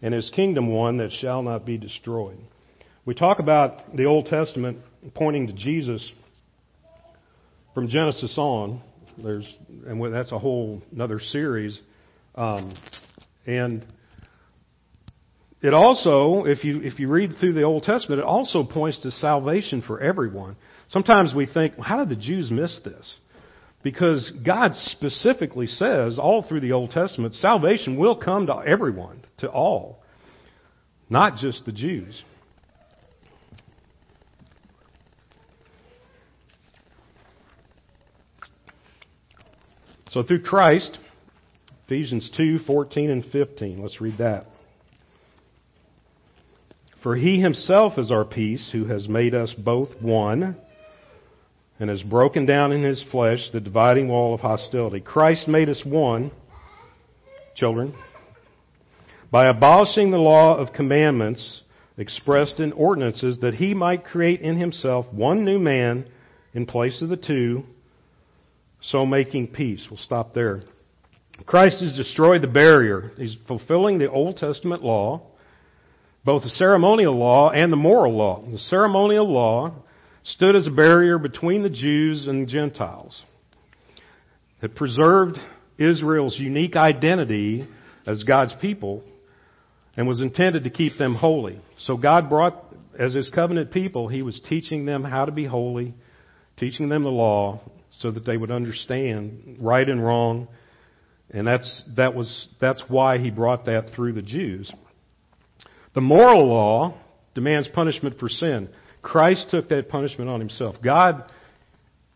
and 0.02 0.12
his 0.12 0.28
kingdom 0.34 0.66
one 0.66 0.98
that 0.98 1.12
shall 1.12 1.42
not 1.42 1.64
be 1.64 1.78
destroyed. 1.78 2.38
We 3.04 3.14
talk 3.14 3.38
about 3.38 3.96
the 3.96 4.06
Old 4.06 4.26
Testament 4.26 4.78
pointing 5.14 5.46
to 5.46 5.52
Jesus 5.52 6.12
from 7.72 7.88
Genesis 7.88 8.36
on, 8.36 8.82
there's, 9.22 9.58
and 9.86 10.14
that's 10.14 10.32
a 10.32 10.38
whole 10.38 10.82
another 10.92 11.18
series. 11.18 11.80
Um, 12.34 12.74
and 13.46 13.84
it 15.62 15.72
also, 15.72 16.44
if 16.44 16.64
you 16.64 16.80
if 16.82 16.98
you 16.98 17.08
read 17.08 17.34
through 17.40 17.54
the 17.54 17.62
Old 17.62 17.82
Testament, 17.82 18.20
it 18.20 18.24
also 18.24 18.62
points 18.62 19.00
to 19.00 19.10
salvation 19.10 19.82
for 19.82 20.00
everyone. 20.00 20.56
Sometimes 20.88 21.34
we 21.34 21.46
think, 21.46 21.74
well, 21.76 21.86
how 21.86 22.04
did 22.04 22.08
the 22.08 22.22
Jews 22.22 22.50
miss 22.50 22.78
this? 22.84 23.14
Because 23.82 24.32
God 24.44 24.72
specifically 24.74 25.66
says 25.66 26.18
all 26.18 26.42
through 26.42 26.60
the 26.60 26.72
Old 26.72 26.90
Testament, 26.90 27.34
salvation 27.34 27.98
will 27.98 28.16
come 28.16 28.46
to 28.46 28.62
everyone, 28.66 29.24
to 29.38 29.48
all, 29.48 30.02
not 31.08 31.36
just 31.36 31.64
the 31.64 31.72
Jews. 31.72 32.22
So 40.16 40.22
through 40.22 40.44
Christ, 40.44 40.96
Ephesians 41.84 42.32
2, 42.38 42.60
14 42.60 43.10
and 43.10 43.22
15. 43.22 43.82
Let's 43.82 44.00
read 44.00 44.16
that. 44.16 44.46
For 47.02 47.16
he 47.16 47.38
himself 47.38 47.98
is 47.98 48.10
our 48.10 48.24
peace, 48.24 48.70
who 48.72 48.86
has 48.86 49.10
made 49.10 49.34
us 49.34 49.52
both 49.52 49.90
one, 50.00 50.56
and 51.78 51.90
has 51.90 52.02
broken 52.02 52.46
down 52.46 52.72
in 52.72 52.82
his 52.82 53.04
flesh 53.12 53.50
the 53.52 53.60
dividing 53.60 54.08
wall 54.08 54.32
of 54.32 54.40
hostility. 54.40 55.02
Christ 55.02 55.48
made 55.48 55.68
us 55.68 55.82
one, 55.84 56.32
children, 57.54 57.94
by 59.30 59.50
abolishing 59.50 60.12
the 60.12 60.16
law 60.16 60.56
of 60.56 60.72
commandments 60.72 61.60
expressed 61.98 62.58
in 62.58 62.72
ordinances, 62.72 63.40
that 63.40 63.52
he 63.52 63.74
might 63.74 64.06
create 64.06 64.40
in 64.40 64.56
himself 64.58 65.04
one 65.12 65.44
new 65.44 65.58
man 65.58 66.06
in 66.54 66.64
place 66.64 67.02
of 67.02 67.10
the 67.10 67.18
two 67.18 67.64
so 68.86 69.04
making 69.04 69.48
peace. 69.48 69.86
We'll 69.90 69.98
stop 69.98 70.34
there. 70.34 70.62
Christ 71.44 71.80
has 71.80 71.96
destroyed 71.96 72.42
the 72.42 72.48
barrier. 72.48 73.10
He's 73.16 73.36
fulfilling 73.46 73.98
the 73.98 74.10
Old 74.10 74.36
Testament 74.36 74.82
law, 74.82 75.22
both 76.24 76.42
the 76.42 76.48
ceremonial 76.50 77.16
law 77.16 77.50
and 77.50 77.72
the 77.72 77.76
moral 77.76 78.16
law. 78.16 78.42
The 78.50 78.58
ceremonial 78.58 79.30
law 79.30 79.74
stood 80.22 80.56
as 80.56 80.66
a 80.66 80.70
barrier 80.70 81.18
between 81.18 81.62
the 81.62 81.70
Jews 81.70 82.26
and 82.26 82.46
the 82.46 82.52
Gentiles. 82.52 83.22
It 84.62 84.74
preserved 84.74 85.36
Israel's 85.78 86.38
unique 86.38 86.76
identity 86.76 87.68
as 88.06 88.24
God's 88.24 88.54
people 88.60 89.02
and 89.96 90.06
was 90.06 90.20
intended 90.20 90.64
to 90.64 90.70
keep 90.70 90.96
them 90.96 91.14
holy. 91.14 91.60
So 91.78 91.96
God 91.96 92.28
brought, 92.28 92.64
as 92.98 93.14
His 93.14 93.28
covenant 93.28 93.72
people, 93.72 94.08
He 94.08 94.22
was 94.22 94.40
teaching 94.48 94.86
them 94.86 95.04
how 95.04 95.26
to 95.26 95.32
be 95.32 95.44
holy, 95.44 95.94
teaching 96.56 96.88
them 96.88 97.02
the 97.02 97.10
law, 97.10 97.60
so 97.98 98.10
that 98.10 98.24
they 98.24 98.36
would 98.36 98.50
understand 98.50 99.58
right 99.60 99.88
and 99.88 100.04
wrong. 100.04 100.48
And 101.30 101.46
that's, 101.46 101.82
that 101.96 102.14
was, 102.14 102.48
that's 102.60 102.82
why 102.88 103.18
he 103.18 103.30
brought 103.30 103.66
that 103.66 103.90
through 103.94 104.12
the 104.12 104.22
Jews. 104.22 104.72
The 105.94 106.00
moral 106.00 106.46
law 106.46 106.98
demands 107.34 107.68
punishment 107.68 108.18
for 108.18 108.28
sin. 108.28 108.68
Christ 109.02 109.48
took 109.50 109.68
that 109.70 109.88
punishment 109.88 110.28
on 110.30 110.40
himself. 110.40 110.76
God 110.82 111.30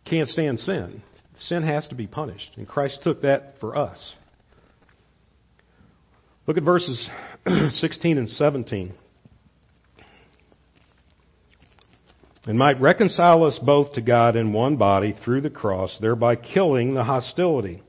can't 0.05 0.29
stand 0.29 0.59
sin. 0.61 1.03
Sin 1.41 1.63
has 1.63 1.87
to 1.89 1.95
be 1.95 2.07
punished, 2.07 2.51
and 2.57 2.69
Christ 2.69 3.01
took 3.03 3.23
that 3.23 3.55
for 3.61 3.77
us. 3.77 4.13
Look 6.47 6.59
at 6.59 6.63
verses 6.65 7.09
16 7.71 8.19
and 8.19 8.29
17. 8.29 8.95
And 12.47 12.59
might 12.59 12.81
reconcile 12.81 13.45
us 13.45 13.59
both 13.59 13.93
to 13.95 14.01
God 14.01 14.35
in 14.35 14.53
one 14.53 14.77
body 14.77 15.15
through 15.25 15.43
the 15.43 15.51
cross, 15.51 15.99
thereby 16.01 16.37
killing 16.37 16.95
the 16.95 17.05
hostility. 17.05 17.83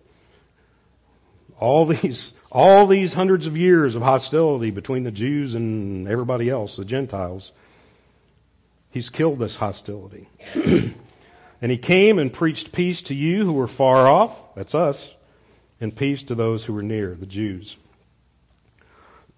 All 1.57 1.87
these, 1.87 2.33
all 2.51 2.87
these 2.87 3.13
hundreds 3.13 3.47
of 3.47 3.55
years 3.55 3.95
of 3.95 4.01
hostility 4.01 4.71
between 4.71 5.03
the 5.03 5.11
Jews 5.11 5.53
and 5.53 6.07
everybody 6.07 6.49
else, 6.49 6.75
the 6.77 6.85
Gentiles, 6.85 7.51
He's 8.89 9.09
killed 9.09 9.39
this 9.39 9.55
hostility. 9.55 10.27
and 10.53 11.71
He 11.71 11.77
came 11.77 12.19
and 12.19 12.33
preached 12.33 12.73
peace 12.73 13.01
to 13.07 13.13
you 13.13 13.45
who 13.45 13.53
were 13.53 13.69
far 13.77 14.05
off, 14.07 14.37
that's 14.55 14.75
us, 14.75 15.01
and 15.79 15.95
peace 15.95 16.23
to 16.27 16.35
those 16.35 16.65
who 16.65 16.73
were 16.73 16.83
near, 16.83 17.15
the 17.15 17.25
Jews. 17.25 17.75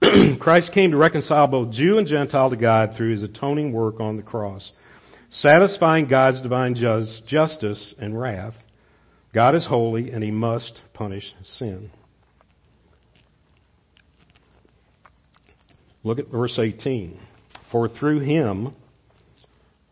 Christ 0.39 0.71
came 0.73 0.89
to 0.91 0.97
reconcile 0.97 1.47
both 1.47 1.71
Jew 1.71 1.99
and 1.99 2.07
Gentile 2.07 2.49
to 2.49 2.57
God 2.57 2.95
through 2.97 3.11
His 3.11 3.23
atoning 3.23 3.73
work 3.73 3.99
on 3.99 4.17
the 4.17 4.23
cross, 4.23 4.71
satisfying 5.33 6.07
God's 6.07 6.41
divine 6.41 6.75
justice 6.75 7.93
and 7.99 8.19
wrath. 8.19 8.55
God 9.33 9.55
is 9.55 9.65
holy 9.67 10.11
and 10.11 10.23
He 10.23 10.31
must 10.31 10.81
punish 10.93 11.33
sin. 11.43 11.91
Look 16.03 16.19
at 16.19 16.27
verse 16.27 16.59
18. 16.59 17.19
For 17.71 17.87
through 17.87 18.19
him, 18.19 18.75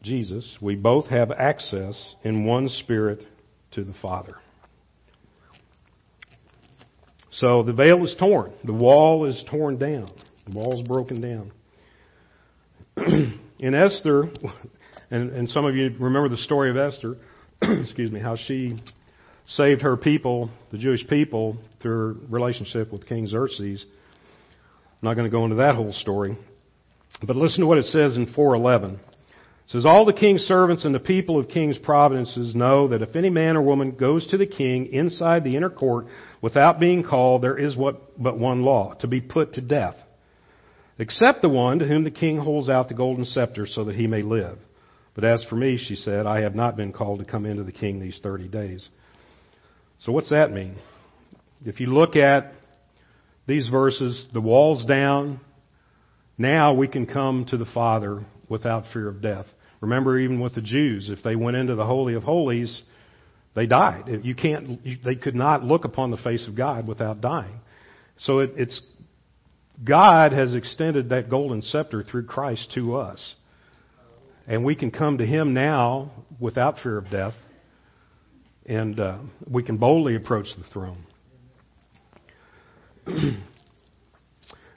Jesus, 0.04 0.58
we 0.62 0.76
both 0.76 1.08
have 1.08 1.32
access 1.32 2.16
in 2.24 2.46
one 2.46 2.68
spirit 2.68 3.24
to 3.72 3.84
the 3.84 3.94
Father. 4.02 4.36
So 7.32 7.64
the 7.64 7.74
veil 7.74 8.04
is 8.04 8.16
torn. 8.20 8.52
The 8.66 8.74
wall 8.74 9.26
is 9.26 9.44
torn 9.50 9.78
down. 9.78 10.12
The 10.48 10.56
wall 10.56 10.80
is 10.80 10.88
broken 10.88 11.22
down. 11.22 11.52
in 13.60 13.74
Esther, 13.74 14.30
and, 15.12 15.30
and 15.32 15.50
some 15.50 15.66
of 15.66 15.76
you 15.76 15.94
remember 16.00 16.30
the 16.30 16.38
story 16.38 16.70
of 16.72 16.78
Esther, 16.78 17.18
excuse 17.62 18.10
me, 18.10 18.22
how 18.22 18.38
she 18.38 18.80
saved 19.46 19.82
her 19.82 19.98
people, 19.98 20.50
the 20.72 20.78
Jewish 20.78 21.06
people, 21.08 21.58
through 21.82 21.92
her 21.92 22.16
relationship 22.30 22.94
with 22.94 23.06
King 23.06 23.28
Xerxes. 23.28 23.86
I'm 23.86 25.08
not 25.10 25.16
going 25.16 25.30
to 25.30 25.32
go 25.32 25.44
into 25.44 25.58
that 25.58 25.76
whole 25.76 25.92
story. 25.92 26.38
But 27.22 27.36
listen 27.36 27.60
to 27.60 27.68
what 27.68 27.78
it 27.78 27.86
says 27.86 28.16
in 28.16 28.34
411. 28.34 28.96
It 28.96 29.00
says, 29.68 29.86
All 29.86 30.06
the 30.06 30.14
king's 30.14 30.42
servants 30.42 30.86
and 30.86 30.96
the 30.96 31.00
people 31.00 31.38
of 31.38 31.50
king's 31.50 31.78
provinces 31.78 32.56
know 32.56 32.88
that 32.88 33.02
if 33.02 33.16
any 33.18 33.30
man 33.30 33.58
or 33.58 33.62
woman 33.62 33.92
goes 33.92 34.26
to 34.28 34.38
the 34.38 34.48
king 34.48 34.88
inside 34.94 35.44
the 35.44 35.58
inner 35.58 35.70
court 35.70 36.06
without 36.42 36.80
being 36.80 37.04
called, 37.04 37.42
there 37.42 37.58
is 37.58 37.76
what, 37.76 38.22
but 38.22 38.40
one 38.40 38.64
law, 38.64 38.94
to 39.02 39.08
be 39.08 39.20
put 39.20 39.56
to 39.56 39.62
death. 39.62 39.96
Except 40.98 41.42
the 41.42 41.50
one 41.50 41.80
to 41.80 41.88
whom 41.88 42.06
the 42.06 42.12
king 42.12 42.38
holds 42.38 42.70
out 42.70 42.88
the 42.88 42.94
golden 42.94 43.26
scepter 43.26 43.66
so 43.66 43.84
that 43.86 43.96
he 43.96 44.08
may 44.08 44.22
live. 44.22 44.58
But 45.14 45.26
as 45.26 45.46
for 45.50 45.56
me, 45.56 45.78
she 45.78 45.96
said, 45.96 46.26
I 46.26 46.42
have 46.42 46.56
not 46.56 46.78
been 46.78 46.94
called 46.94 47.20
to 47.20 47.26
come 47.26 47.46
into 47.46 47.64
the 47.64 47.72
king 47.72 48.00
these 48.00 48.20
30 48.24 48.48
days. 48.48 48.88
So 50.00 50.12
what's 50.12 50.30
that 50.30 50.52
mean? 50.52 50.78
If 51.66 51.80
you 51.80 51.88
look 51.88 52.16
at 52.16 52.54
these 53.46 53.68
verses, 53.68 54.28
the 54.34 54.42
wall's 54.42 54.86
down. 54.86 55.40
Now 56.38 56.74
we 56.74 56.88
can 56.88 57.06
come 57.06 57.46
to 57.50 57.58
the 57.58 57.66
Father 57.66 58.26
without 58.50 58.86
fear 58.94 59.08
of 59.08 59.22
death. 59.22 59.46
Remember, 59.82 60.18
even 60.18 60.40
with 60.40 60.56
the 60.56 60.62
Jews, 60.62 61.10
if 61.10 61.24
they 61.24 61.36
went 61.36 61.58
into 61.58 61.76
the 61.76 61.86
Holy 61.86 62.14
of 62.14 62.24
Holies, 62.24 62.82
they 63.56 63.66
died. 63.66 64.22
You 64.24 64.36
can't, 64.36 64.80
they 65.04 65.16
could 65.16 65.36
not 65.36 65.64
look 65.64 65.86
upon 65.86 66.12
the 66.12 66.18
face 66.18 66.48
of 66.48 66.56
God 66.56 66.88
without 66.88 67.20
dying. 67.20 67.60
So 68.18 68.40
it, 68.40 68.52
it's, 68.56 68.82
God 69.84 70.32
has 70.32 70.54
extended 70.54 71.10
that 71.10 71.30
golden 71.30 71.62
scepter 71.62 72.04
through 72.04 72.26
Christ 72.26 72.72
to 72.76 72.96
us. 72.96 73.36
And 74.48 74.64
we 74.64 74.76
can 74.76 74.92
come 74.92 75.20
to 75.20 75.26
Him 75.26 75.54
now 75.54 76.12
without 76.40 76.80
fear 76.80 76.98
of 76.98 77.10
death. 77.10 77.34
And 78.66 79.00
uh, 79.00 79.20
we 79.50 79.64
can 79.64 79.78
boldly 79.78 80.16
approach 80.16 80.48
the 80.58 80.64
throne. 80.72 81.06
it 83.08 83.38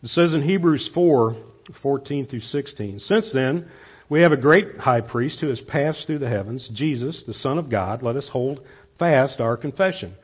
says 0.05 0.33
in 0.33 0.43
Hebrews 0.43 0.91
4 0.95 1.37
14 1.83 2.27
through 2.27 2.41
16. 2.41 2.99
Since 2.99 3.33
then, 3.33 3.69
we 4.09 4.21
have 4.21 4.33
a 4.33 4.37
great 4.37 4.77
high 4.79 5.01
priest 5.01 5.41
who 5.41 5.49
has 5.49 5.61
passed 5.63 6.07
through 6.07 6.19
the 6.19 6.29
heavens, 6.29 6.69
Jesus, 6.75 7.25
the 7.27 7.35
Son 7.35 7.59
of 7.59 7.71
God. 7.71 8.03
Let 8.03 8.17
us 8.17 8.29
hold 8.31 8.61
fast 8.99 9.41
our 9.41 9.57
confession. 9.57 10.15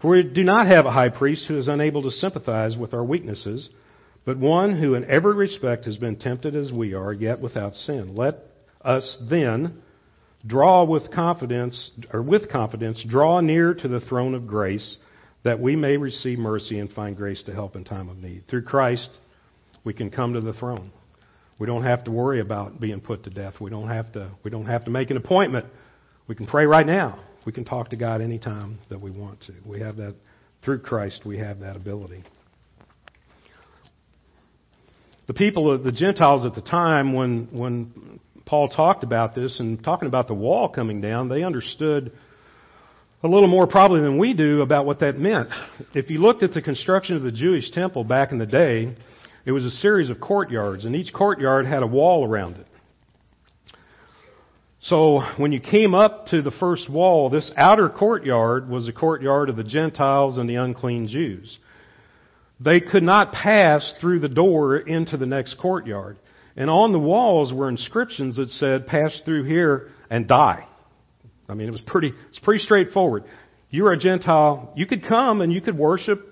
For 0.00 0.10
we 0.10 0.22
do 0.22 0.44
not 0.44 0.66
have 0.66 0.86
a 0.86 0.92
high 0.92 1.08
priest 1.08 1.46
who 1.48 1.58
is 1.58 1.68
unable 1.68 2.02
to 2.02 2.10
sympathize 2.10 2.76
with 2.76 2.94
our 2.94 3.04
weaknesses, 3.04 3.68
but 4.24 4.38
one 4.38 4.78
who 4.78 4.94
in 4.94 5.10
every 5.10 5.34
respect 5.34 5.86
has 5.86 5.96
been 5.96 6.16
tempted 6.16 6.54
as 6.54 6.72
we 6.72 6.94
are, 6.94 7.12
yet 7.12 7.40
without 7.40 7.74
sin. 7.74 8.14
Let 8.14 8.36
us 8.86 9.18
then 9.28 9.82
draw 10.46 10.84
with 10.84 11.10
confidence, 11.12 11.90
or 12.12 12.22
with 12.22 12.48
confidence, 12.50 13.04
draw 13.08 13.40
near 13.40 13.74
to 13.74 13.88
the 13.88 14.00
throne 14.00 14.34
of 14.34 14.46
grace 14.46 14.96
that 15.44 15.60
we 15.60 15.76
may 15.76 15.96
receive 15.96 16.38
mercy 16.38 16.78
and 16.78 16.90
find 16.90 17.16
grace 17.16 17.42
to 17.44 17.52
help 17.52 17.76
in 17.76 17.84
time 17.84 18.08
of 18.08 18.16
need. 18.16 18.44
Through 18.48 18.62
Christ, 18.62 19.08
we 19.84 19.92
can 19.92 20.10
come 20.10 20.34
to 20.34 20.40
the 20.40 20.52
throne. 20.52 20.90
We 21.58 21.66
don't 21.66 21.84
have 21.84 22.04
to 22.04 22.10
worry 22.10 22.40
about 22.40 22.80
being 22.80 23.00
put 23.00 23.24
to 23.24 23.30
death. 23.30 23.54
We 23.60 23.70
don't 23.70 23.88
have 23.88 24.12
to, 24.12 24.32
we 24.42 24.50
don't 24.50 24.66
have 24.66 24.84
to 24.84 24.90
make 24.90 25.10
an 25.10 25.16
appointment. 25.16 25.66
We 26.28 26.34
can 26.34 26.46
pray 26.46 26.66
right 26.66 26.86
now. 26.86 27.24
We 27.46 27.52
can 27.52 27.64
talk 27.64 27.90
to 27.90 27.96
God 27.96 28.20
anytime 28.20 28.78
that 28.90 29.00
we 29.00 29.10
want 29.10 29.40
to. 29.42 29.54
We 29.64 29.80
have 29.80 29.96
that, 29.96 30.16
through 30.64 30.80
Christ, 30.80 31.22
we 31.24 31.38
have 31.38 31.60
that 31.60 31.76
ability. 31.76 32.24
The 35.28 35.34
people, 35.34 35.78
the 35.78 35.92
Gentiles 35.92 36.44
at 36.44 36.54
the 36.54 36.60
time, 36.60 37.12
when, 37.12 37.48
when 37.52 38.20
Paul 38.46 38.68
talked 38.68 39.02
about 39.02 39.34
this 39.34 39.58
and 39.58 39.82
talking 39.82 40.06
about 40.06 40.28
the 40.28 40.34
wall 40.34 40.68
coming 40.68 41.00
down, 41.00 41.28
they 41.28 41.42
understood 41.42 42.12
a 43.24 43.28
little 43.28 43.48
more 43.48 43.66
probably 43.66 44.00
than 44.00 44.18
we 44.18 44.34
do 44.34 44.62
about 44.62 44.86
what 44.86 45.00
that 45.00 45.18
meant. 45.18 45.48
If 45.94 46.10
you 46.10 46.20
looked 46.20 46.44
at 46.44 46.54
the 46.54 46.62
construction 46.62 47.16
of 47.16 47.22
the 47.22 47.32
Jewish 47.32 47.72
temple 47.72 48.04
back 48.04 48.30
in 48.30 48.38
the 48.38 48.46
day, 48.46 48.94
it 49.44 49.50
was 49.50 49.64
a 49.64 49.70
series 49.70 50.10
of 50.10 50.20
courtyards, 50.20 50.84
and 50.84 50.94
each 50.94 51.12
courtyard 51.12 51.66
had 51.66 51.82
a 51.82 51.88
wall 51.88 52.24
around 52.24 52.56
it. 52.56 52.66
So 54.80 55.22
when 55.38 55.50
you 55.50 55.58
came 55.58 55.94
up 55.94 56.26
to 56.26 56.40
the 56.40 56.52
first 56.52 56.88
wall, 56.88 57.28
this 57.28 57.50
outer 57.56 57.88
courtyard 57.88 58.68
was 58.68 58.86
the 58.86 58.92
courtyard 58.92 59.48
of 59.48 59.56
the 59.56 59.64
Gentiles 59.64 60.38
and 60.38 60.48
the 60.48 60.54
unclean 60.54 61.08
Jews. 61.08 61.58
They 62.60 62.80
could 62.80 63.02
not 63.02 63.32
pass 63.32 63.92
through 64.00 64.20
the 64.20 64.28
door 64.28 64.76
into 64.76 65.16
the 65.16 65.26
next 65.26 65.58
courtyard. 65.58 66.18
And 66.56 66.70
on 66.70 66.92
the 66.92 66.98
walls 66.98 67.52
were 67.52 67.68
inscriptions 67.68 68.36
that 68.36 68.50
said, 68.50 68.86
pass 68.86 69.20
through 69.24 69.44
here 69.44 69.90
and 70.08 70.26
die. 70.26 70.66
I 71.48 71.54
mean, 71.54 71.68
it 71.68 71.72
was 71.72 71.82
pretty, 71.82 72.12
it's 72.30 72.38
pretty 72.38 72.64
straightforward. 72.64 73.24
You 73.70 73.84
were 73.84 73.92
a 73.92 73.98
Gentile. 73.98 74.72
You 74.74 74.86
could 74.86 75.04
come 75.04 75.42
and 75.42 75.52
you 75.52 75.60
could 75.60 75.76
worship 75.76 76.26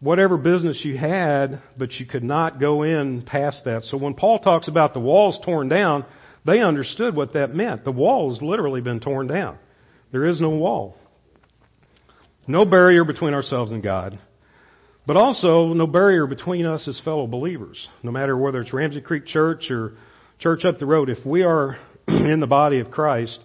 whatever 0.00 0.38
business 0.38 0.80
you 0.82 0.96
had, 0.96 1.60
but 1.76 1.92
you 1.92 2.06
could 2.06 2.24
not 2.24 2.58
go 2.58 2.82
in 2.82 3.22
past 3.22 3.64
that. 3.66 3.84
So 3.84 3.98
when 3.98 4.14
Paul 4.14 4.38
talks 4.38 4.66
about 4.66 4.94
the 4.94 5.00
walls 5.00 5.38
torn 5.44 5.68
down, 5.68 6.06
they 6.46 6.60
understood 6.60 7.14
what 7.14 7.34
that 7.34 7.54
meant. 7.54 7.84
The 7.84 7.92
wall 7.92 8.30
has 8.32 8.42
literally 8.42 8.80
been 8.80 9.00
torn 9.00 9.26
down. 9.26 9.58
There 10.10 10.26
is 10.26 10.40
no 10.40 10.50
wall. 10.50 10.96
No 12.46 12.64
barrier 12.64 13.04
between 13.04 13.34
ourselves 13.34 13.72
and 13.72 13.82
God. 13.82 14.18
But 15.10 15.16
also 15.16 15.74
no 15.74 15.88
barrier 15.88 16.28
between 16.28 16.66
us 16.66 16.86
as 16.86 17.00
fellow 17.00 17.26
believers. 17.26 17.88
No 18.04 18.12
matter 18.12 18.36
whether 18.36 18.60
it's 18.60 18.72
Ramsey 18.72 19.00
Creek 19.00 19.26
Church 19.26 19.68
or 19.68 19.94
church 20.38 20.64
up 20.64 20.78
the 20.78 20.86
road, 20.86 21.08
if 21.10 21.26
we 21.26 21.42
are 21.42 21.76
in 22.06 22.38
the 22.38 22.46
body 22.46 22.78
of 22.78 22.92
Christ, 22.92 23.40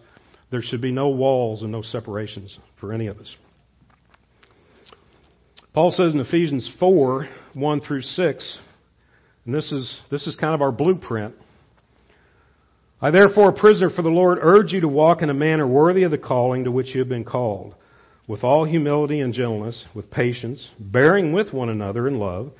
there 0.51 0.61
should 0.61 0.79
be 0.79 0.91
no 0.91 1.07
walls 1.09 1.63
and 1.63 1.71
no 1.71 1.81
separations 1.81 2.55
for 2.79 2.93
any 2.93 3.07
of 3.07 3.17
us. 3.17 3.35
Paul 5.73 5.89
says 5.89 6.13
in 6.13 6.19
Ephesians 6.19 6.71
4 6.79 7.27
1 7.55 7.81
through 7.81 8.03
6, 8.03 8.57
and 9.47 9.55
this 9.55 9.71
is, 9.71 9.99
this 10.11 10.27
is 10.27 10.35
kind 10.35 10.53
of 10.53 10.61
our 10.61 10.71
blueprint. 10.71 11.33
I 13.01 13.09
therefore, 13.09 13.51
prisoner 13.53 13.89
for 13.89 14.03
the 14.03 14.09
Lord, 14.09 14.37
urge 14.39 14.71
you 14.71 14.81
to 14.81 14.87
walk 14.87 15.23
in 15.23 15.31
a 15.31 15.33
manner 15.33 15.65
worthy 15.65 16.03
of 16.03 16.11
the 16.11 16.19
calling 16.19 16.65
to 16.65 16.71
which 16.71 16.93
you 16.93 16.99
have 16.99 17.09
been 17.09 17.25
called, 17.25 17.73
with 18.27 18.43
all 18.43 18.65
humility 18.65 19.19
and 19.19 19.33
gentleness, 19.33 19.85
with 19.93 20.09
patience, 20.09 20.69
bearing 20.79 21.33
with 21.33 21.53
one 21.53 21.69
another 21.69 22.07
in 22.07 22.17
love, 22.17 22.51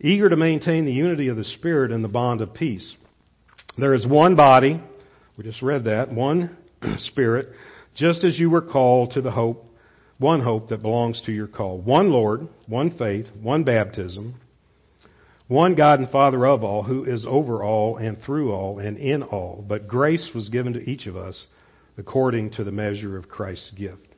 eager 0.00 0.28
to 0.28 0.36
maintain 0.36 0.84
the 0.84 0.92
unity 0.92 1.28
of 1.28 1.36
the 1.36 1.44
Spirit 1.44 1.92
and 1.92 2.02
the 2.02 2.08
bond 2.08 2.40
of 2.40 2.52
peace. 2.52 2.96
There 3.78 3.94
is 3.94 4.06
one 4.06 4.36
body, 4.36 4.82
we 5.36 5.44
just 5.44 5.62
read 5.62 5.84
that, 5.84 6.12
one 6.12 6.56
Spirit, 6.98 7.48
just 7.94 8.24
as 8.24 8.38
you 8.38 8.50
were 8.50 8.62
called 8.62 9.12
to 9.12 9.20
the 9.20 9.30
hope, 9.30 9.64
one 10.18 10.40
hope 10.40 10.70
that 10.70 10.82
belongs 10.82 11.22
to 11.26 11.32
your 11.32 11.46
call. 11.46 11.80
One 11.80 12.10
Lord, 12.10 12.48
one 12.66 12.96
faith, 12.96 13.26
one 13.42 13.64
baptism, 13.64 14.34
One 15.48 15.76
God 15.76 16.00
and 16.00 16.10
Father 16.10 16.44
of 16.46 16.64
all, 16.64 16.82
who 16.82 17.04
is 17.04 17.24
over 17.28 17.62
all 17.62 17.98
and 17.98 18.18
through 18.18 18.52
all 18.52 18.80
and 18.80 18.98
in 18.98 19.22
all. 19.22 19.64
But 19.66 19.86
grace 19.86 20.30
was 20.34 20.48
given 20.48 20.72
to 20.72 20.90
each 20.90 21.06
of 21.06 21.16
us 21.16 21.46
according 21.96 22.50
to 22.52 22.64
the 22.64 22.72
measure 22.72 23.16
of 23.16 23.28
Christ's 23.28 23.70
gift. 23.70 24.08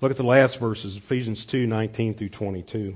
Look 0.00 0.10
at 0.10 0.16
the 0.16 0.22
last 0.22 0.58
verses, 0.58 0.98
Ephesians 1.04 1.46
2, 1.50 1.66
19 1.66 2.14
through 2.14 2.30
22. 2.30 2.94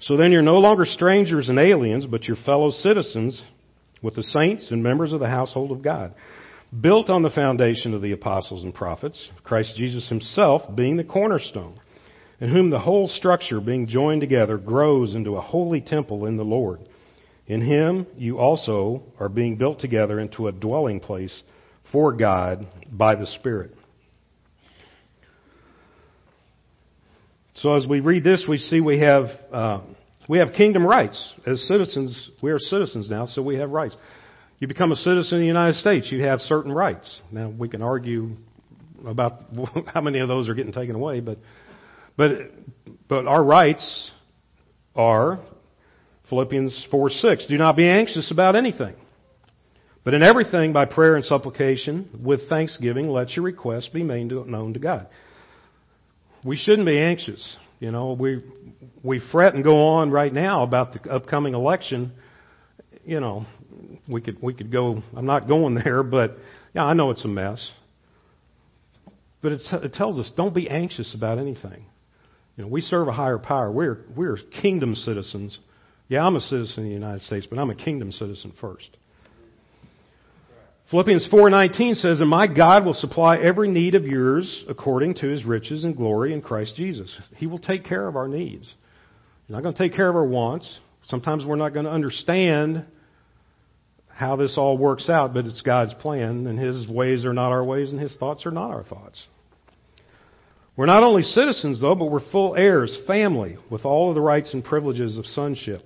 So 0.00 0.16
then 0.16 0.32
you're 0.32 0.42
no 0.42 0.58
longer 0.58 0.84
strangers 0.84 1.48
and 1.48 1.58
aliens, 1.58 2.06
but 2.06 2.24
you're 2.24 2.36
fellow 2.44 2.70
citizens 2.70 3.40
with 4.02 4.16
the 4.16 4.24
saints 4.24 4.72
and 4.72 4.82
members 4.82 5.12
of 5.12 5.20
the 5.20 5.28
household 5.28 5.70
of 5.70 5.82
God, 5.82 6.14
built 6.80 7.08
on 7.08 7.22
the 7.22 7.30
foundation 7.30 7.94
of 7.94 8.02
the 8.02 8.10
apostles 8.10 8.64
and 8.64 8.74
prophets, 8.74 9.30
Christ 9.44 9.76
Jesus 9.76 10.08
himself 10.08 10.62
being 10.74 10.96
the 10.96 11.04
cornerstone, 11.04 11.78
in 12.40 12.50
whom 12.50 12.70
the 12.70 12.80
whole 12.80 13.06
structure 13.06 13.60
being 13.60 13.86
joined 13.86 14.22
together 14.22 14.58
grows 14.58 15.14
into 15.14 15.36
a 15.36 15.40
holy 15.40 15.80
temple 15.80 16.26
in 16.26 16.36
the 16.36 16.42
Lord. 16.42 16.80
In 17.46 17.60
him 17.60 18.08
you 18.16 18.38
also 18.38 19.02
are 19.20 19.28
being 19.28 19.56
built 19.56 19.78
together 19.78 20.18
into 20.18 20.48
a 20.48 20.52
dwelling 20.52 20.98
place 20.98 21.42
for 21.92 22.12
God 22.12 22.66
by 22.90 23.14
the 23.14 23.26
Spirit. 23.26 23.72
So 27.54 27.74
as 27.76 27.86
we 27.86 28.00
read 28.00 28.24
this, 28.24 28.46
we 28.48 28.56
see 28.56 28.80
we 28.80 29.00
have 29.00 29.26
uh, 29.52 29.80
we 30.28 30.38
have 30.38 30.52
kingdom 30.54 30.86
rights 30.86 31.34
as 31.46 31.60
citizens. 31.68 32.30
We 32.42 32.52
are 32.52 32.58
citizens 32.58 33.10
now, 33.10 33.26
so 33.26 33.42
we 33.42 33.56
have 33.56 33.70
rights. 33.70 33.96
You 34.60 34.68
become 34.68 34.92
a 34.92 34.96
citizen 34.96 35.38
of 35.38 35.40
the 35.40 35.46
United 35.46 35.76
States, 35.76 36.10
you 36.12 36.22
have 36.22 36.40
certain 36.40 36.72
rights. 36.72 37.20
Now 37.30 37.48
we 37.50 37.68
can 37.68 37.82
argue 37.82 38.30
about 39.06 39.42
how 39.86 40.00
many 40.00 40.20
of 40.20 40.28
those 40.28 40.48
are 40.48 40.54
getting 40.54 40.72
taken 40.72 40.94
away, 40.94 41.20
but 41.20 41.38
but 42.16 42.30
but 43.08 43.26
our 43.26 43.42
rights 43.42 44.10
are 44.94 45.40
Philippians 46.28 46.86
four 46.90 47.10
six. 47.10 47.46
Do 47.46 47.58
not 47.58 47.76
be 47.76 47.88
anxious 47.88 48.30
about 48.30 48.56
anything. 48.56 48.94
But 50.02 50.14
in 50.14 50.22
everything, 50.22 50.72
by 50.72 50.86
prayer 50.86 51.16
and 51.16 51.24
supplication, 51.24 52.20
with 52.24 52.48
thanksgiving, 52.48 53.08
let 53.08 53.30
your 53.36 53.44
requests 53.44 53.88
be 53.88 54.02
made 54.02 54.30
known 54.30 54.72
to 54.72 54.78
God 54.78 55.08
we 56.44 56.56
shouldn't 56.56 56.86
be 56.86 56.98
anxious. 56.98 57.56
You 57.78 57.90
know, 57.90 58.12
we 58.12 58.42
we 59.02 59.20
fret 59.32 59.54
and 59.54 59.64
go 59.64 59.88
on 59.88 60.10
right 60.10 60.32
now 60.32 60.62
about 60.62 60.92
the 60.92 61.10
upcoming 61.10 61.54
election. 61.54 62.12
You 63.04 63.20
know, 63.20 63.46
we 64.08 64.20
could 64.20 64.42
we 64.42 64.54
could 64.54 64.72
go. 64.72 65.02
I'm 65.14 65.26
not 65.26 65.48
going 65.48 65.74
there, 65.84 66.02
but 66.02 66.36
yeah, 66.74 66.84
I 66.84 66.94
know 66.94 67.10
it's 67.10 67.24
a 67.24 67.28
mess. 67.28 67.70
But 69.42 69.52
it 69.52 69.94
tells 69.94 70.18
us 70.18 70.32
don't 70.36 70.54
be 70.54 70.68
anxious 70.68 71.14
about 71.14 71.38
anything. 71.38 71.86
You 72.56 72.64
know, 72.64 72.68
we 72.68 72.82
serve 72.82 73.08
a 73.08 73.12
higher 73.12 73.38
power. 73.38 73.70
We're 73.70 74.04
we're 74.14 74.36
kingdom 74.60 74.94
citizens. 74.94 75.58
Yeah, 76.08 76.26
I'm 76.26 76.36
a 76.36 76.40
citizen 76.40 76.84
of 76.84 76.88
the 76.88 76.94
United 76.94 77.22
States, 77.22 77.46
but 77.48 77.58
I'm 77.58 77.70
a 77.70 77.74
kingdom 77.74 78.10
citizen 78.10 78.52
first. 78.60 78.96
Philippians 80.90 81.28
4:19 81.28 81.94
says, 81.94 82.20
"And 82.20 82.28
my 82.28 82.48
God 82.48 82.84
will 82.84 82.94
supply 82.94 83.36
every 83.36 83.68
need 83.68 83.94
of 83.94 84.08
yours 84.08 84.64
according 84.68 85.14
to 85.14 85.28
his 85.28 85.44
riches 85.44 85.84
and 85.84 85.96
glory 85.96 86.32
in 86.32 86.42
Christ 86.42 86.74
Jesus." 86.74 87.16
He 87.36 87.46
will 87.46 87.60
take 87.60 87.84
care 87.84 88.08
of 88.08 88.16
our 88.16 88.26
needs. 88.26 88.66
He's 88.66 89.54
not 89.54 89.62
going 89.62 89.72
to 89.72 89.78
take 89.78 89.94
care 89.94 90.08
of 90.08 90.16
our 90.16 90.24
wants. 90.24 90.80
Sometimes 91.04 91.46
we're 91.46 91.54
not 91.54 91.74
going 91.74 91.86
to 91.86 91.92
understand 91.92 92.84
how 94.08 94.34
this 94.34 94.58
all 94.58 94.76
works 94.76 95.08
out, 95.08 95.32
but 95.32 95.46
it's 95.46 95.62
God's 95.62 95.94
plan, 95.94 96.48
and 96.48 96.58
his 96.58 96.88
ways 96.88 97.24
are 97.24 97.32
not 97.32 97.52
our 97.52 97.64
ways, 97.64 97.92
and 97.92 98.00
his 98.00 98.16
thoughts 98.16 98.44
are 98.44 98.50
not 98.50 98.72
our 98.72 98.82
thoughts. 98.82 99.28
We're 100.76 100.86
not 100.86 101.04
only 101.04 101.22
citizens, 101.22 101.80
though, 101.80 101.94
but 101.94 102.10
we're 102.10 102.18
full 102.32 102.56
heirs, 102.56 102.96
family, 103.06 103.58
with 103.70 103.84
all 103.84 104.08
of 104.08 104.16
the 104.16 104.20
rights 104.20 104.54
and 104.54 104.64
privileges 104.64 105.18
of 105.18 105.26
sonship. 105.26 105.82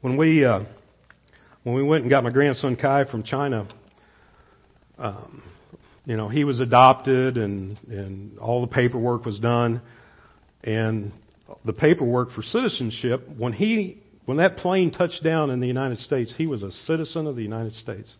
When 0.00 0.16
we 0.16 0.44
uh, 0.44 0.64
when 1.62 1.74
we 1.74 1.82
went 1.82 2.02
and 2.02 2.10
got 2.10 2.24
my 2.24 2.30
grandson 2.30 2.76
Kai 2.76 3.04
from 3.04 3.22
China, 3.22 3.68
um, 4.98 5.42
you 6.04 6.16
know, 6.16 6.28
he 6.28 6.44
was 6.44 6.60
adopted 6.60 7.36
and, 7.36 7.78
and 7.88 8.38
all 8.38 8.62
the 8.62 8.66
paperwork 8.66 9.24
was 9.24 9.38
done. 9.38 9.82
And 10.64 11.12
the 11.64 11.72
paperwork 11.72 12.32
for 12.32 12.42
citizenship, 12.42 13.28
when 13.36 13.52
he, 13.52 14.02
when 14.24 14.38
that 14.38 14.56
plane 14.56 14.90
touched 14.90 15.22
down 15.22 15.50
in 15.50 15.60
the 15.60 15.66
United 15.66 15.98
States, 15.98 16.34
he 16.36 16.46
was 16.46 16.62
a 16.62 16.70
citizen 16.70 17.26
of 17.26 17.36
the 17.36 17.42
United 17.42 17.74
States. 17.74 18.14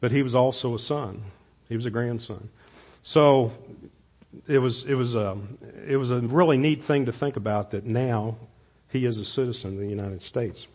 But 0.00 0.10
he 0.10 0.22
was 0.22 0.34
also 0.34 0.74
a 0.74 0.78
son. 0.78 1.22
He 1.68 1.76
was 1.76 1.86
a 1.86 1.90
grandson. 1.90 2.48
So 3.02 3.52
it 4.48 4.58
was, 4.58 4.84
it 4.88 4.94
was 4.94 5.14
a, 5.14 5.36
it 5.86 5.96
was 5.96 6.10
a 6.10 6.20
really 6.20 6.56
neat 6.56 6.82
thing 6.86 7.06
to 7.06 7.12
think 7.12 7.36
about 7.36 7.70
that 7.72 7.84
now 7.84 8.36
he 8.90 9.04
is 9.04 9.18
a 9.18 9.24
citizen 9.24 9.74
of 9.74 9.80
the 9.80 9.88
United 9.88 10.22
States. 10.22 10.66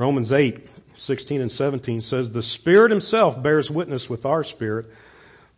Romans 0.00 0.32
8, 0.32 0.60
16 1.00 1.42
and 1.42 1.50
17 1.50 2.00
says, 2.00 2.30
The 2.32 2.42
Spirit 2.42 2.90
Himself 2.90 3.42
bears 3.42 3.70
witness 3.70 4.06
with 4.08 4.24
our 4.24 4.44
spirit 4.44 4.86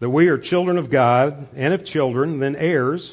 that 0.00 0.11
we 0.11 0.26
are 0.26 0.37
children 0.37 0.78
of 0.78 0.90
God, 0.90 1.46
and 1.55 1.72
if 1.72 1.85
children, 1.85 2.40
then 2.40 2.57
heirs, 2.57 3.12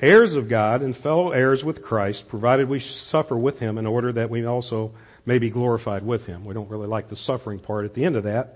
heirs 0.00 0.34
of 0.34 0.48
God, 0.48 0.80
and 0.80 0.96
fellow 0.96 1.32
heirs 1.32 1.62
with 1.62 1.82
Christ, 1.82 2.24
provided 2.30 2.70
we 2.70 2.80
suffer 3.10 3.36
with 3.36 3.58
Him 3.58 3.76
in 3.76 3.86
order 3.86 4.14
that 4.14 4.30
we 4.30 4.46
also 4.46 4.92
may 5.26 5.38
be 5.38 5.50
glorified 5.50 6.06
with 6.06 6.22
Him. 6.22 6.46
We 6.46 6.54
don't 6.54 6.70
really 6.70 6.88
like 6.88 7.10
the 7.10 7.16
suffering 7.16 7.58
part 7.58 7.84
at 7.84 7.92
the 7.92 8.06
end 8.06 8.16
of 8.16 8.24
that. 8.24 8.54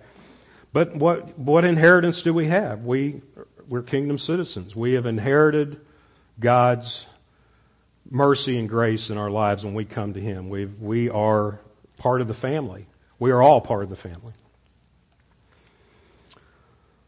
But 0.73 0.97
what, 0.97 1.39
what 1.39 1.67
inheritance 1.67 2.23
do 2.25 2.33
we 2.33 2.49
have? 2.49 2.81
We, 2.81 3.21
we're 3.69 3.83
kingdom 3.83 4.17
citizens. 4.17 4.75
We 4.75 4.95
have 4.95 5.05
inherited 5.05 5.83
God's 6.41 7.05
mercy 8.11 8.59
and 8.59 8.71
grace 8.71 9.11
in 9.11 9.19
our 9.19 9.31
lives 9.31 9.65
when 9.65 9.75
we 9.75 9.85
come 9.85 10.15
to 10.15 10.21
Him. 10.21 10.49
we 10.49 10.65
we 10.65 11.11
are 11.11 11.61
part 11.99 12.21
of 12.21 12.29
the 12.29 12.35
family. 12.35 12.87
We 13.19 13.31
are 13.31 13.43
all 13.43 13.61
part 13.61 13.85
of 13.85 13.91
the 13.91 13.97
family. 13.97 14.35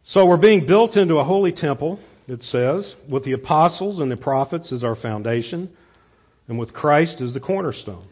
So 0.04 0.24
we're 0.24 0.38
being 0.38 0.66
built 0.66 0.96
into 0.96 1.16
a 1.16 1.24
holy 1.24 1.52
temple, 1.52 2.00
it 2.26 2.42
says, 2.42 2.94
with 3.10 3.24
the 3.24 3.32
apostles 3.32 4.00
and 4.00 4.10
the 4.10 4.16
prophets 4.16 4.72
as 4.72 4.82
our 4.82 4.96
foundation, 4.96 5.70
and 6.48 6.58
with 6.58 6.72
Christ 6.72 7.20
as 7.20 7.34
the 7.34 7.40
cornerstone. 7.40 8.08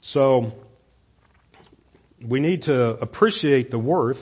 So 0.00 0.52
we 2.28 2.40
need 2.40 2.62
to 2.62 2.74
appreciate 2.74 3.70
the 3.70 3.78
worth 3.78 4.18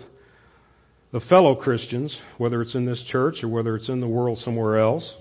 of 1.12 1.22
fellow 1.24 1.54
Christians, 1.54 2.18
whether 2.38 2.60
it's 2.60 2.74
in 2.74 2.84
this 2.84 3.02
church 3.08 3.42
or 3.42 3.48
whether 3.48 3.74
it's 3.76 3.88
in 3.88 4.00
the 4.00 4.08
world 4.08 4.38
somewhere 4.38 4.78
else. 4.78 5.12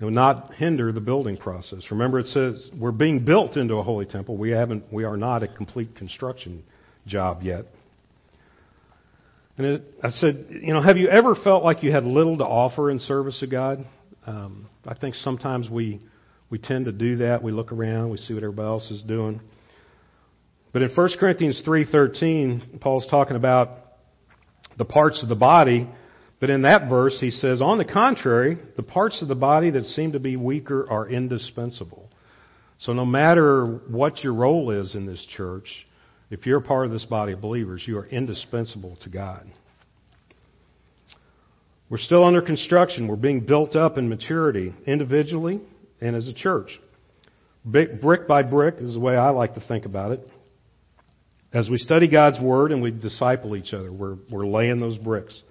It 0.00 0.04
will 0.04 0.12
not 0.12 0.54
hinder 0.54 0.92
the 0.92 1.00
building 1.00 1.36
process. 1.36 1.84
Remember, 1.90 2.20
it 2.20 2.26
says 2.26 2.70
we're 2.76 2.90
being 2.90 3.24
built 3.24 3.58
into 3.58 3.74
a 3.74 3.82
holy 3.82 4.06
temple. 4.06 4.36
We 4.38 4.50
haven't, 4.50 4.90
we 4.90 5.04
are 5.04 5.18
not 5.18 5.42
a 5.42 5.48
complete 5.48 5.94
construction 5.94 6.62
job 7.06 7.42
yet. 7.42 7.66
And 9.58 9.66
it, 9.66 9.82
I 10.02 10.08
said, 10.08 10.46
you 10.48 10.72
know, 10.72 10.80
have 10.80 10.96
you 10.96 11.08
ever 11.08 11.34
felt 11.34 11.62
like 11.62 11.82
you 11.82 11.92
had 11.92 12.04
little 12.04 12.38
to 12.38 12.44
offer 12.44 12.90
in 12.90 12.98
service 12.98 13.42
of 13.42 13.50
God? 13.50 13.84
Um, 14.26 14.70
I 14.86 14.94
think 14.94 15.16
sometimes 15.16 15.68
we 15.68 16.00
we 16.48 16.58
tend 16.58 16.86
to 16.86 16.92
do 16.92 17.16
that. 17.16 17.42
We 17.42 17.52
look 17.52 17.70
around, 17.70 18.10
we 18.10 18.16
see 18.16 18.32
what 18.32 18.42
everybody 18.42 18.66
else 18.66 18.90
is 18.90 19.02
doing. 19.02 19.40
But 20.72 20.82
in 20.82 20.90
1 20.94 21.08
Corinthians 21.18 21.62
3:13, 21.66 22.80
Paul's 22.80 23.06
talking 23.10 23.36
about 23.36 23.70
the 24.78 24.84
parts 24.86 25.22
of 25.22 25.28
the 25.28 25.36
body 25.36 25.88
but 26.40 26.50
in 26.50 26.62
that 26.62 26.88
verse, 26.88 27.18
he 27.20 27.30
says, 27.30 27.60
on 27.60 27.78
the 27.78 27.84
contrary, 27.84 28.58
the 28.76 28.82
parts 28.82 29.20
of 29.20 29.28
the 29.28 29.34
body 29.34 29.70
that 29.70 29.84
seem 29.84 30.12
to 30.12 30.18
be 30.18 30.36
weaker 30.36 30.90
are 30.90 31.08
indispensable. 31.08 32.08
So 32.78 32.94
no 32.94 33.04
matter 33.04 33.66
what 33.88 34.24
your 34.24 34.32
role 34.32 34.70
is 34.70 34.94
in 34.94 35.04
this 35.04 35.24
church, 35.36 35.86
if 36.30 36.46
you're 36.46 36.60
part 36.60 36.86
of 36.86 36.92
this 36.92 37.04
body 37.04 37.34
of 37.34 37.40
believers, 37.42 37.84
you 37.86 37.98
are 37.98 38.06
indispensable 38.06 38.96
to 39.02 39.10
God. 39.10 39.46
We're 41.90 41.98
still 41.98 42.24
under 42.24 42.40
construction. 42.40 43.06
We're 43.06 43.16
being 43.16 43.44
built 43.44 43.76
up 43.76 43.98
in 43.98 44.08
maturity, 44.08 44.74
individually 44.86 45.60
and 46.00 46.16
as 46.16 46.28
a 46.28 46.32
church. 46.32 46.70
Brick 47.64 48.26
by 48.26 48.42
brick 48.42 48.76
is 48.78 48.94
the 48.94 49.00
way 49.00 49.16
I 49.16 49.30
like 49.30 49.54
to 49.54 49.60
think 49.60 49.84
about 49.84 50.12
it. 50.12 50.26
As 51.52 51.68
we 51.68 51.76
study 51.76 52.08
God's 52.08 52.40
Word 52.40 52.72
and 52.72 52.80
we 52.80 52.92
disciple 52.92 53.56
each 53.56 53.74
other, 53.74 53.92
we're, 53.92 54.16
we're 54.30 54.46
laying 54.46 54.78
those 54.78 54.96
bricks. 54.96 55.42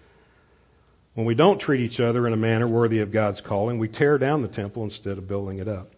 When 1.16 1.26
we 1.26 1.36
don't 1.36 1.60
treat 1.60 1.82
each 1.82 2.00
other 2.00 2.28
in 2.28 2.34
a 2.34 2.38
manner 2.38 2.68
worthy 2.68 3.00
of 3.00 3.12
God's 3.12 3.42
calling, 3.46 3.80
we 3.80 3.88
tear 3.88 4.18
down 4.18 4.42
the 4.42 4.48
temple 4.48 4.84
instead 4.84 5.18
of 5.18 5.28
building 5.28 5.60
it 5.60 5.68
up. 5.68 5.90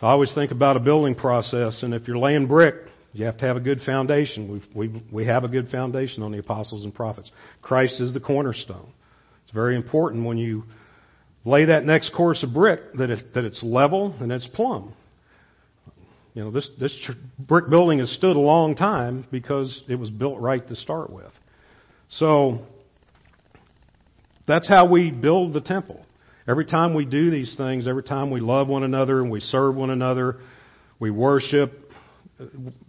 So 0.00 0.06
I 0.06 0.10
always 0.10 0.34
think 0.34 0.50
about 0.50 0.76
a 0.76 0.80
building 0.80 1.14
process, 1.14 1.82
and 1.82 1.94
if 1.94 2.08
you're 2.08 2.18
laying 2.18 2.46
brick, 2.48 2.74
you 3.12 3.26
have 3.26 3.38
to 3.38 3.46
have 3.46 3.56
a 3.56 3.60
good 3.60 3.80
foundation. 3.82 4.50
We've, 4.50 4.62
we've, 4.74 5.02
we 5.12 5.26
have 5.26 5.44
a 5.44 5.48
good 5.48 5.68
foundation 5.68 6.22
on 6.22 6.32
the 6.32 6.38
apostles 6.38 6.84
and 6.84 6.94
prophets. 6.94 7.30
Christ 7.60 8.00
is 8.00 8.12
the 8.12 8.20
cornerstone. 8.20 8.90
It's 9.44 9.52
very 9.52 9.76
important 9.76 10.24
when 10.24 10.38
you 10.38 10.64
lay 11.44 11.66
that 11.66 11.84
next 11.84 12.14
course 12.14 12.42
of 12.42 12.54
brick 12.54 12.80
that, 12.94 13.10
it, 13.10 13.22
that 13.34 13.44
it's 13.44 13.62
level 13.62 14.14
and 14.20 14.32
it's 14.32 14.48
plumb. 14.48 14.94
You 16.34 16.44
know, 16.44 16.50
this, 16.50 16.68
this 16.80 16.94
brick 17.38 17.68
building 17.68 17.98
has 17.98 18.10
stood 18.12 18.36
a 18.36 18.40
long 18.40 18.74
time 18.74 19.26
because 19.30 19.82
it 19.88 19.96
was 19.96 20.08
built 20.08 20.40
right 20.40 20.66
to 20.66 20.74
start 20.74 21.10
with. 21.10 21.30
So, 22.08 22.60
That's 24.46 24.68
how 24.68 24.86
we 24.86 25.10
build 25.10 25.54
the 25.54 25.60
temple. 25.60 26.04
Every 26.48 26.64
time 26.64 26.94
we 26.94 27.04
do 27.04 27.30
these 27.30 27.54
things, 27.56 27.86
every 27.86 28.02
time 28.02 28.30
we 28.30 28.40
love 28.40 28.66
one 28.68 28.82
another 28.82 29.20
and 29.20 29.30
we 29.30 29.40
serve 29.40 29.76
one 29.76 29.90
another, 29.90 30.38
we 30.98 31.10
worship, 31.10 31.72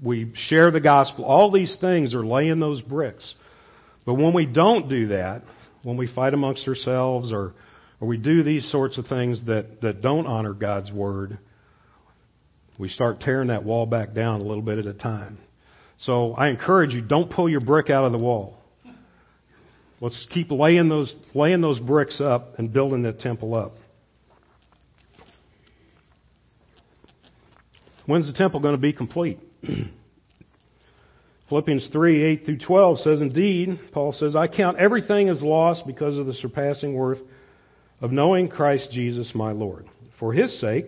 we 0.02 0.32
share 0.36 0.72
the 0.72 0.80
gospel, 0.80 1.26
all 1.26 1.52
these 1.52 1.78
things 1.80 2.16
are 2.16 2.26
laying 2.26 2.60
those 2.60 2.82
bricks. 2.82 3.36
But 4.06 4.16
when 4.16 4.34
we 4.34 4.46
don't 4.46 4.90
do 4.90 5.10
that, 5.10 5.44
when 5.84 5.98
we 5.98 6.14
fight 6.14 6.34
amongst 6.34 6.68
ourselves 6.68 7.32
or, 7.32 7.54
or 8.00 8.08
we 8.08 8.18
do 8.18 8.44
these 8.44 8.70
sorts 8.72 8.98
of 8.98 9.06
things 9.06 9.46
that, 9.46 9.82
that 9.82 10.02
don't 10.02 10.26
honor 10.26 10.54
God's 10.54 10.92
word, 10.92 11.38
we 12.80 12.90
start 12.90 13.20
tearing 13.22 13.50
that 13.50 13.64
wall 13.64 13.86
back 13.86 14.14
down 14.14 14.42
a 14.42 14.44
little 14.44 14.64
bit 14.64 14.80
at 14.80 14.88
a 14.88 14.94
time. 14.94 15.38
So 16.00 16.34
I 16.34 16.50
encourage 16.50 16.94
you, 16.94 17.02
don't 17.02 17.32
pull 17.32 17.48
your 17.48 17.62
brick 17.62 17.90
out 17.90 18.04
of 18.04 18.12
the 18.12 18.18
wall. 18.18 18.58
Let's 20.04 20.28
keep 20.32 20.52
laying 20.52 20.90
those, 20.90 21.16
laying 21.34 21.62
those 21.62 21.80
bricks 21.80 22.20
up 22.20 22.60
and 22.60 22.74
building 22.74 23.04
that 23.04 23.22
temple 23.22 23.56
up. 23.56 23.72
When's 28.06 28.28
the 28.28 28.38
temple 28.38 28.60
going 28.60 28.76
to 28.76 28.82
be 28.82 28.92
complete? 28.92 29.40
Philippians 31.48 31.88
3, 31.94 32.22
8 32.22 32.42
through 32.44 32.58
12 32.58 32.98
says, 32.98 33.22
Indeed, 33.22 33.80
Paul 33.94 34.12
says, 34.12 34.36
I 34.36 34.50
count 34.50 34.78
everything 34.78 35.30
as 35.30 35.42
lost 35.42 35.84
because 35.88 36.18
of 36.18 36.26
the 36.26 36.34
surpassing 36.34 36.96
worth 36.96 37.20
of 38.02 38.12
knowing 38.12 38.50
Christ 38.50 38.92
Jesus 38.92 39.32
my 39.34 39.54
Lord. 39.54 39.86
For 40.20 40.34
his 40.34 40.60
sake, 40.60 40.88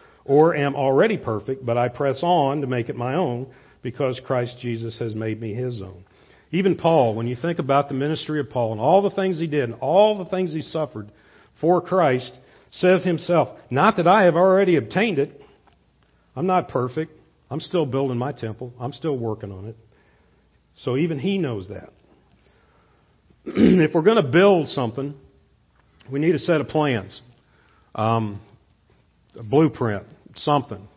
or 0.25 0.55
am 0.55 0.75
already 0.75 1.17
perfect, 1.17 1.65
but 1.65 1.77
I 1.77 1.89
press 1.89 2.21
on 2.23 2.61
to 2.61 2.67
make 2.67 2.89
it 2.89 2.95
my 2.95 3.15
own 3.15 3.47
because 3.81 4.21
Christ 4.25 4.57
Jesus 4.59 4.97
has 4.99 5.15
made 5.15 5.41
me 5.41 5.53
his 5.53 5.81
own. 5.81 6.03
Even 6.51 6.75
Paul, 6.75 7.15
when 7.15 7.27
you 7.27 7.35
think 7.35 7.59
about 7.59 7.87
the 7.87 7.95
ministry 7.95 8.39
of 8.39 8.49
Paul 8.49 8.73
and 8.73 8.81
all 8.81 9.01
the 9.01 9.15
things 9.15 9.39
he 9.39 9.47
did 9.47 9.63
and 9.63 9.75
all 9.79 10.17
the 10.17 10.29
things 10.29 10.53
he 10.53 10.61
suffered 10.61 11.11
for 11.59 11.81
Christ, 11.81 12.37
says 12.71 13.03
himself, 13.03 13.57
Not 13.69 13.97
that 13.97 14.07
I 14.07 14.23
have 14.23 14.35
already 14.35 14.75
obtained 14.75 15.17
it. 15.17 15.41
I'm 16.35 16.47
not 16.47 16.67
perfect. 16.69 17.11
I'm 17.49 17.59
still 17.59 17.85
building 17.85 18.17
my 18.17 18.31
temple. 18.31 18.73
I'm 18.79 18.93
still 18.93 19.17
working 19.17 19.51
on 19.51 19.65
it. 19.65 19.75
So 20.75 20.97
even 20.97 21.19
he 21.19 21.37
knows 21.37 21.69
that. 21.69 21.89
if 23.45 23.93
we're 23.93 24.03
going 24.03 24.23
to 24.23 24.31
build 24.31 24.69
something, 24.69 25.15
we 26.11 26.19
need 26.19 26.35
a 26.35 26.39
set 26.39 26.61
of 26.61 26.67
plans, 26.67 27.21
um, 27.95 28.41
a 29.35 29.43
blueprint, 29.43 30.05
something. 30.35 30.87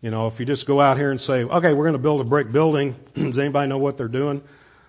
You 0.00 0.10
know, 0.10 0.26
if 0.26 0.38
you 0.38 0.46
just 0.46 0.66
go 0.66 0.80
out 0.80 0.96
here 0.96 1.10
and 1.10 1.20
say, 1.20 1.44
okay, 1.44 1.72
we're 1.72 1.84
going 1.84 1.94
to 1.94 1.98
build 1.98 2.20
a 2.20 2.28
brick 2.28 2.52
building, 2.52 2.94
does 3.14 3.38
anybody 3.38 3.68
know 3.68 3.78
what 3.78 3.96
they're 3.96 4.08
doing? 4.08 4.42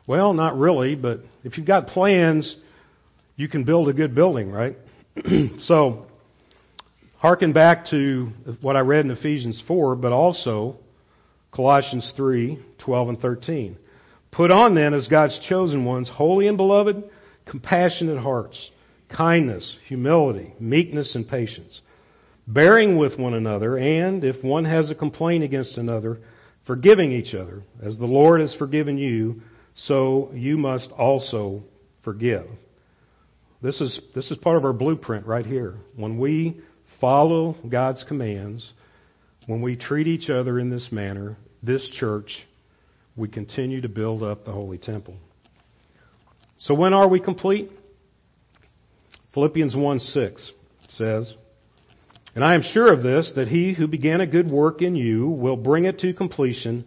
Well, 0.07 0.33
not 0.33 0.57
really, 0.57 0.95
but 0.95 1.21
if 1.43 1.57
you've 1.57 1.65
got 1.65 1.87
plans, 1.87 2.55
you 3.35 3.47
can 3.47 3.63
build 3.63 3.89
a 3.89 3.93
good 3.93 4.13
building, 4.13 4.51
right? 4.51 4.77
so, 5.61 6.05
harken 7.17 7.53
back 7.53 7.85
to 7.91 8.29
what 8.61 8.75
I 8.75 8.81
read 8.81 9.05
in 9.05 9.11
Ephesians 9.11 9.63
4, 9.67 9.95
but 9.95 10.11
also 10.11 10.77
Colossians 11.53 12.13
3, 12.15 12.63
12 12.83 13.09
and 13.09 13.19
13. 13.19 13.77
Put 14.31 14.51
on 14.51 14.75
then 14.75 14.93
as 14.93 15.07
God's 15.07 15.39
chosen 15.47 15.85
ones, 15.85 16.11
holy 16.13 16.47
and 16.47 16.57
beloved, 16.57 17.03
compassionate 17.45 18.19
hearts, 18.19 18.69
kindness, 19.15 19.77
humility, 19.87 20.53
meekness, 20.59 21.15
and 21.15 21.27
patience 21.27 21.79
bearing 22.47 22.97
with 22.97 23.17
one 23.17 23.33
another, 23.33 23.77
and 23.77 24.23
if 24.23 24.43
one 24.43 24.65
has 24.65 24.89
a 24.89 24.95
complaint 24.95 25.43
against 25.43 25.77
another, 25.77 26.19
forgiving 26.65 27.11
each 27.11 27.33
other. 27.33 27.63
As 27.81 27.97
the 27.97 28.05
Lord 28.05 28.41
has 28.41 28.55
forgiven 28.55 28.97
you, 28.97 29.41
so 29.75 30.31
you 30.33 30.57
must 30.57 30.91
also 30.91 31.63
forgive. 32.03 32.45
This 33.61 33.81
is, 33.81 33.99
this 34.13 34.29
is 34.31 34.37
part 34.37 34.57
of 34.57 34.65
our 34.65 34.73
blueprint 34.73 35.25
right 35.25 35.45
here. 35.45 35.75
When 35.95 36.19
we 36.19 36.61
follow 37.01 37.55
God's 37.67 38.03
commands, 38.07 38.73
when 39.47 39.61
we 39.61 39.75
treat 39.75 40.07
each 40.07 40.29
other 40.29 40.59
in 40.59 40.69
this 40.69 40.89
manner, 40.91 41.37
this 41.63 41.89
church, 41.99 42.45
we 43.15 43.27
continue 43.27 43.81
to 43.81 43.89
build 43.89 44.23
up 44.23 44.45
the 44.45 44.51
Holy 44.51 44.77
Temple. 44.77 45.15
So 46.59 46.73
when 46.73 46.93
are 46.93 47.07
we 47.07 47.19
complete? 47.19 47.69
Philippians 49.33 49.75
1 49.75 49.99
6 49.99 50.51
says, 50.89 51.33
and 52.35 52.43
I 52.43 52.53
am 52.53 52.61
sure 52.61 52.91
of 52.91 53.01
this, 53.01 53.31
that 53.37 53.47
he 53.47 53.73
who 53.73 53.87
began 53.87 54.19
a 54.19 54.27
good 54.27 54.51
work 54.51 54.81
in 54.81 54.95
you 54.95 55.29
will 55.29 55.55
bring 55.55 55.85
it 55.85 55.99
to 55.99 56.13
completion 56.13 56.83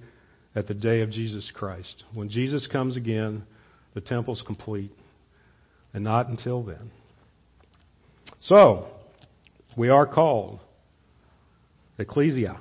at 0.55 0.69
the 0.69 0.75
day 0.75 1.01
of 1.01 1.11
Jesus 1.11 1.51
Christ. 1.55 2.05
When 2.13 2.29
Jesus 2.29 2.67
comes 2.67 2.99
again, 2.99 3.45
the 3.95 4.03
temple's 4.03 4.43
complete, 4.47 4.93
and 5.95 6.05
not 6.05 6.29
until 6.29 6.63
then. 6.63 6.91
So, 8.41 8.89
we 9.77 9.89
are 9.89 10.07
called. 10.07 10.61
Ecclesia. 11.99 12.61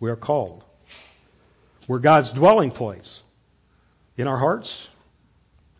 We 0.00 0.10
are 0.10 0.16
called. 0.16 0.64
We're 1.88 2.00
God's 2.00 2.32
dwelling 2.34 2.72
place 2.72 3.20
in 4.16 4.26
our 4.26 4.36
hearts 4.36 4.88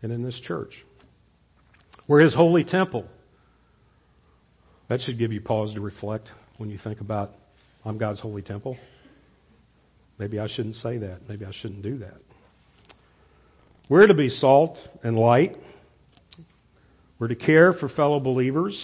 and 0.00 0.12
in 0.12 0.22
this 0.22 0.40
church. 0.46 0.72
We're 2.06 2.22
His 2.22 2.34
holy 2.34 2.62
temple 2.62 3.08
that 4.88 5.00
should 5.00 5.18
give 5.18 5.32
you 5.32 5.40
pause 5.40 5.74
to 5.74 5.80
reflect 5.80 6.28
when 6.58 6.70
you 6.70 6.78
think 6.82 7.00
about, 7.00 7.30
I'm 7.84 7.98
God's 7.98 8.20
holy 8.20 8.42
temple. 8.42 8.76
Maybe 10.18 10.38
I 10.38 10.46
shouldn't 10.46 10.76
say 10.76 10.98
that. 10.98 11.28
Maybe 11.28 11.44
I 11.44 11.50
shouldn't 11.52 11.82
do 11.82 11.98
that. 11.98 12.16
We're 13.88 14.06
to 14.06 14.14
be 14.14 14.28
salt 14.28 14.78
and 15.02 15.16
light. 15.16 15.56
We're 17.18 17.28
to 17.28 17.36
care 17.36 17.72
for 17.72 17.88
fellow 17.88 18.20
believers. 18.20 18.76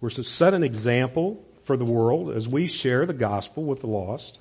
We're 0.00 0.10
to 0.10 0.24
set 0.24 0.54
an 0.54 0.62
example 0.62 1.42
for 1.66 1.76
the 1.76 1.84
world 1.84 2.36
as 2.36 2.46
we 2.46 2.68
share 2.68 3.06
the 3.06 3.14
gospel 3.14 3.64
with 3.64 3.80
the 3.80 3.86
lost. 3.86 4.38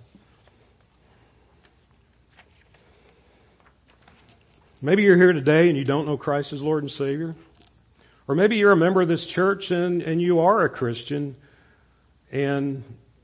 Maybe 4.81 5.03
you're 5.03 5.15
here 5.15 5.31
today 5.31 5.69
and 5.69 5.77
you 5.77 5.85
don't 5.85 6.05
know 6.05 6.17
Christ 6.17 6.51
as 6.51 6.59
Lord 6.59 6.83
and 6.83 6.91
Savior. 6.91 7.35
Or 8.27 8.35
maybe 8.35 8.55
you're 8.55 8.71
a 8.71 8.77
member 8.77 9.01
of 9.01 9.07
this 9.07 9.25
church 9.35 9.65
and, 9.69 10.01
and 10.01 10.21
you 10.21 10.39
are 10.39 10.63
a 10.63 10.69
Christian, 10.69 11.35
and 12.31 12.83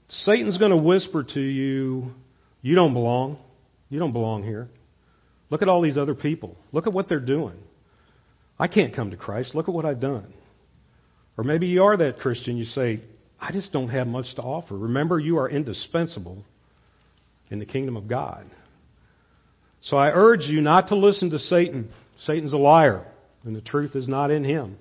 Satan's 0.10 0.58
going 0.58 0.72
to 0.72 0.78
whisper 0.78 1.24
to 1.24 1.40
you, 1.40 2.12
You 2.62 2.76
don't 2.76 2.94
belong. 2.94 3.38
You 3.90 4.00
don't 4.00 4.14
belong 4.14 4.44
here. 4.44 4.68
Look 5.50 5.62
at 5.62 5.70
all 5.70 5.82
these 5.82 5.98
other 5.98 6.14
people. 6.14 6.56
Look 6.72 6.86
at 6.86 6.94
what 6.94 7.10
they're 7.10 7.20
doing. 7.20 7.58
I 8.60 8.68
can't 8.68 8.96
come 8.96 9.12
to 9.12 9.18
Christ. 9.18 9.56
Look 9.56 9.68
at 9.68 9.74
what 9.74 9.86
I've 9.86 10.02
done. 10.02 10.34
Or 11.38 11.44
maybe 11.44 11.68
you 11.68 11.84
are 11.84 11.98
that 11.98 12.18
Christian. 12.18 12.58
You 12.58 12.66
say, 12.66 13.02
I 13.40 13.52
just 13.52 13.72
don't 13.72 13.90
have 13.90 14.06
much 14.06 14.36
to 14.36 14.42
offer. 14.42 14.78
Remember, 14.78 15.18
you 15.18 15.40
are 15.40 15.50
indispensable 15.50 16.44
in 17.50 17.60
the 17.60 17.66
kingdom 17.66 17.98
of 17.98 18.08
God. 18.08 18.46
So 19.82 19.98
I 19.98 20.10
urge 20.14 20.42
you 20.42 20.62
not 20.62 20.90
to 20.90 20.96
listen 20.96 21.32
to 21.32 21.40
Satan. 21.40 21.90
Satan's 22.24 22.54
a 22.54 22.58
liar, 22.58 23.06
and 23.46 23.56
the 23.56 23.62
truth 23.62 23.96
is 23.96 24.08
not 24.08 24.30
in 24.30 24.44
him. 24.44 24.78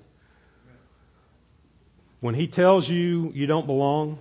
When 2.21 2.35
he 2.35 2.47
tells 2.47 2.87
you 2.87 3.31
you 3.33 3.47
don't 3.47 3.65
belong, 3.65 4.19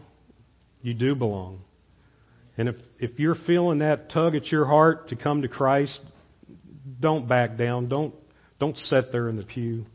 you 0.82 0.94
do 0.94 1.14
belong. 1.14 1.60
And 2.56 2.68
if, 2.68 2.76
if 2.98 3.18
you're 3.18 3.36
feeling 3.46 3.78
that 3.78 4.10
tug 4.10 4.34
at 4.34 4.46
your 4.46 4.64
heart 4.64 5.08
to 5.08 5.16
come 5.16 5.42
to 5.42 5.48
Christ, 5.48 5.98
don't 7.00 7.28
back 7.28 7.56
down. 7.56 7.88
Don't, 7.88 8.14
don't 8.58 8.76
sit 8.76 9.06
there 9.12 9.28
in 9.28 9.36
the 9.36 9.44
pew. 9.44 9.86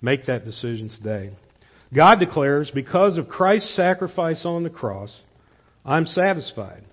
Make 0.00 0.26
that 0.26 0.44
decision 0.44 0.90
today. 0.90 1.32
God 1.94 2.18
declares, 2.18 2.70
because 2.74 3.16
of 3.16 3.28
Christ's 3.28 3.74
sacrifice 3.74 4.44
on 4.44 4.62
the 4.62 4.70
cross, 4.70 5.18
I'm 5.84 6.04
satisfied. 6.04 6.84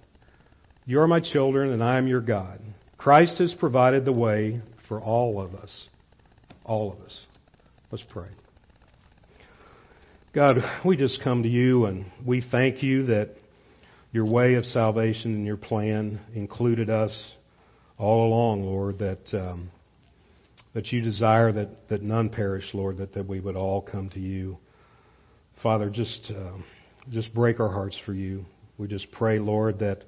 You 0.85 1.01
are 1.01 1.07
my 1.07 1.19
children, 1.19 1.71
and 1.71 1.83
I 1.83 1.97
am 1.97 2.07
your 2.07 2.21
God. 2.21 2.61
Christ 2.97 3.39
has 3.39 3.53
provided 3.59 4.05
the 4.05 4.13
way 4.13 4.61
for 4.87 5.01
all 5.01 5.41
of 5.41 5.53
us. 5.55 5.87
All 6.63 6.93
of 6.93 6.99
us. 7.01 7.19
Let's 7.91 8.05
pray. 8.09 8.29
God, 10.35 10.57
we 10.83 10.97
just 10.97 11.23
come 11.23 11.43
to 11.43 11.49
you 11.49 11.85
and 11.85 12.11
we 12.25 12.43
thank 12.51 12.83
you 12.83 13.05
that 13.05 13.29
your 14.11 14.29
way 14.29 14.55
of 14.55 14.65
salvation 14.65 15.33
and 15.33 15.45
your 15.45 15.55
plan 15.55 16.19
included 16.33 16.89
us 16.89 17.31
all 17.97 18.27
along, 18.27 18.63
Lord, 18.63 18.99
that, 18.99 19.21
um, 19.31 19.71
that 20.73 20.87
you 20.87 20.99
desire 20.99 21.53
that, 21.53 21.87
that 21.87 22.01
none 22.01 22.27
perish, 22.27 22.65
Lord, 22.73 22.97
that, 22.97 23.13
that 23.13 23.29
we 23.29 23.39
would 23.39 23.55
all 23.55 23.81
come 23.81 24.09
to 24.09 24.19
you. 24.19 24.57
Father, 25.63 25.89
just, 25.89 26.29
uh, 26.29 26.57
just 27.09 27.33
break 27.33 27.61
our 27.61 27.71
hearts 27.71 27.97
for 28.05 28.13
you. 28.13 28.43
We 28.77 28.89
just 28.89 29.09
pray, 29.13 29.39
Lord, 29.39 29.79
that 29.79 30.03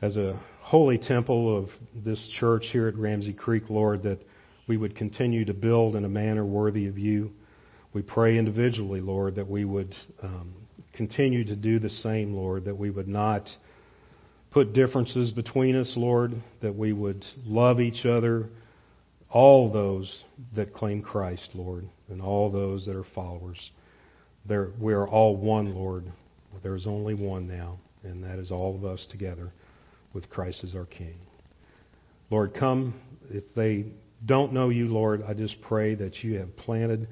as 0.00 0.16
a 0.16 0.40
holy 0.60 0.98
temple 0.98 1.58
of 1.58 1.70
this 2.04 2.32
church 2.38 2.66
here 2.70 2.86
at 2.86 2.94
Ramsey 2.94 3.32
Creek, 3.32 3.64
Lord, 3.68 4.04
that 4.04 4.20
we 4.68 4.76
would 4.76 4.94
continue 4.94 5.44
to 5.46 5.54
build 5.54 5.96
in 5.96 6.04
a 6.04 6.08
manner 6.08 6.46
worthy 6.46 6.86
of 6.86 6.98
you. 6.98 7.32
We 7.94 8.02
pray 8.02 8.36
individually, 8.36 9.00
Lord, 9.00 9.36
that 9.36 9.48
we 9.48 9.64
would 9.64 9.94
um, 10.20 10.52
continue 10.94 11.44
to 11.44 11.54
do 11.54 11.78
the 11.78 11.88
same, 11.88 12.34
Lord, 12.34 12.64
that 12.64 12.76
we 12.76 12.90
would 12.90 13.06
not 13.06 13.48
put 14.50 14.72
differences 14.72 15.30
between 15.30 15.76
us, 15.76 15.94
Lord, 15.96 16.32
that 16.60 16.74
we 16.74 16.92
would 16.92 17.24
love 17.44 17.80
each 17.80 18.04
other, 18.04 18.48
all 19.30 19.72
those 19.72 20.24
that 20.56 20.74
claim 20.74 21.02
Christ, 21.02 21.50
Lord, 21.54 21.88
and 22.08 22.20
all 22.20 22.50
those 22.50 22.84
that 22.86 22.96
are 22.96 23.04
followers. 23.14 23.70
There, 24.44 24.70
we 24.80 24.92
are 24.92 25.06
all 25.06 25.36
one, 25.36 25.74
Lord. 25.74 26.04
There 26.64 26.74
is 26.74 26.88
only 26.88 27.14
one 27.14 27.46
now, 27.46 27.78
and 28.02 28.24
that 28.24 28.40
is 28.40 28.50
all 28.50 28.74
of 28.74 28.84
us 28.84 29.06
together 29.08 29.52
with 30.12 30.28
Christ 30.30 30.64
as 30.64 30.74
our 30.74 30.86
King. 30.86 31.14
Lord, 32.28 32.54
come. 32.58 33.00
If 33.30 33.44
they 33.54 33.86
don't 34.26 34.52
know 34.52 34.68
you, 34.68 34.88
Lord, 34.88 35.22
I 35.22 35.34
just 35.34 35.60
pray 35.62 35.94
that 35.94 36.22
you 36.24 36.38
have 36.38 36.56
planted, 36.56 37.08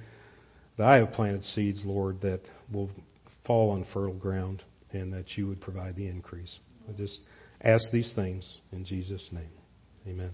that 0.76 0.86
I 0.86 0.96
have 0.96 1.12
planted 1.12 1.44
seeds, 1.44 1.82
Lord, 1.84 2.20
that 2.22 2.40
will 2.72 2.90
fall 3.46 3.70
on 3.70 3.84
fertile 3.92 4.14
ground 4.14 4.62
and 4.92 5.12
that 5.12 5.36
you 5.36 5.48
would 5.48 5.60
provide 5.60 5.96
the 5.96 6.06
increase. 6.06 6.58
I 6.88 6.92
just 6.92 7.20
ask 7.62 7.90
these 7.92 8.12
things 8.14 8.58
in 8.72 8.84
Jesus' 8.84 9.28
name. 9.32 9.50
Amen. 10.06 10.30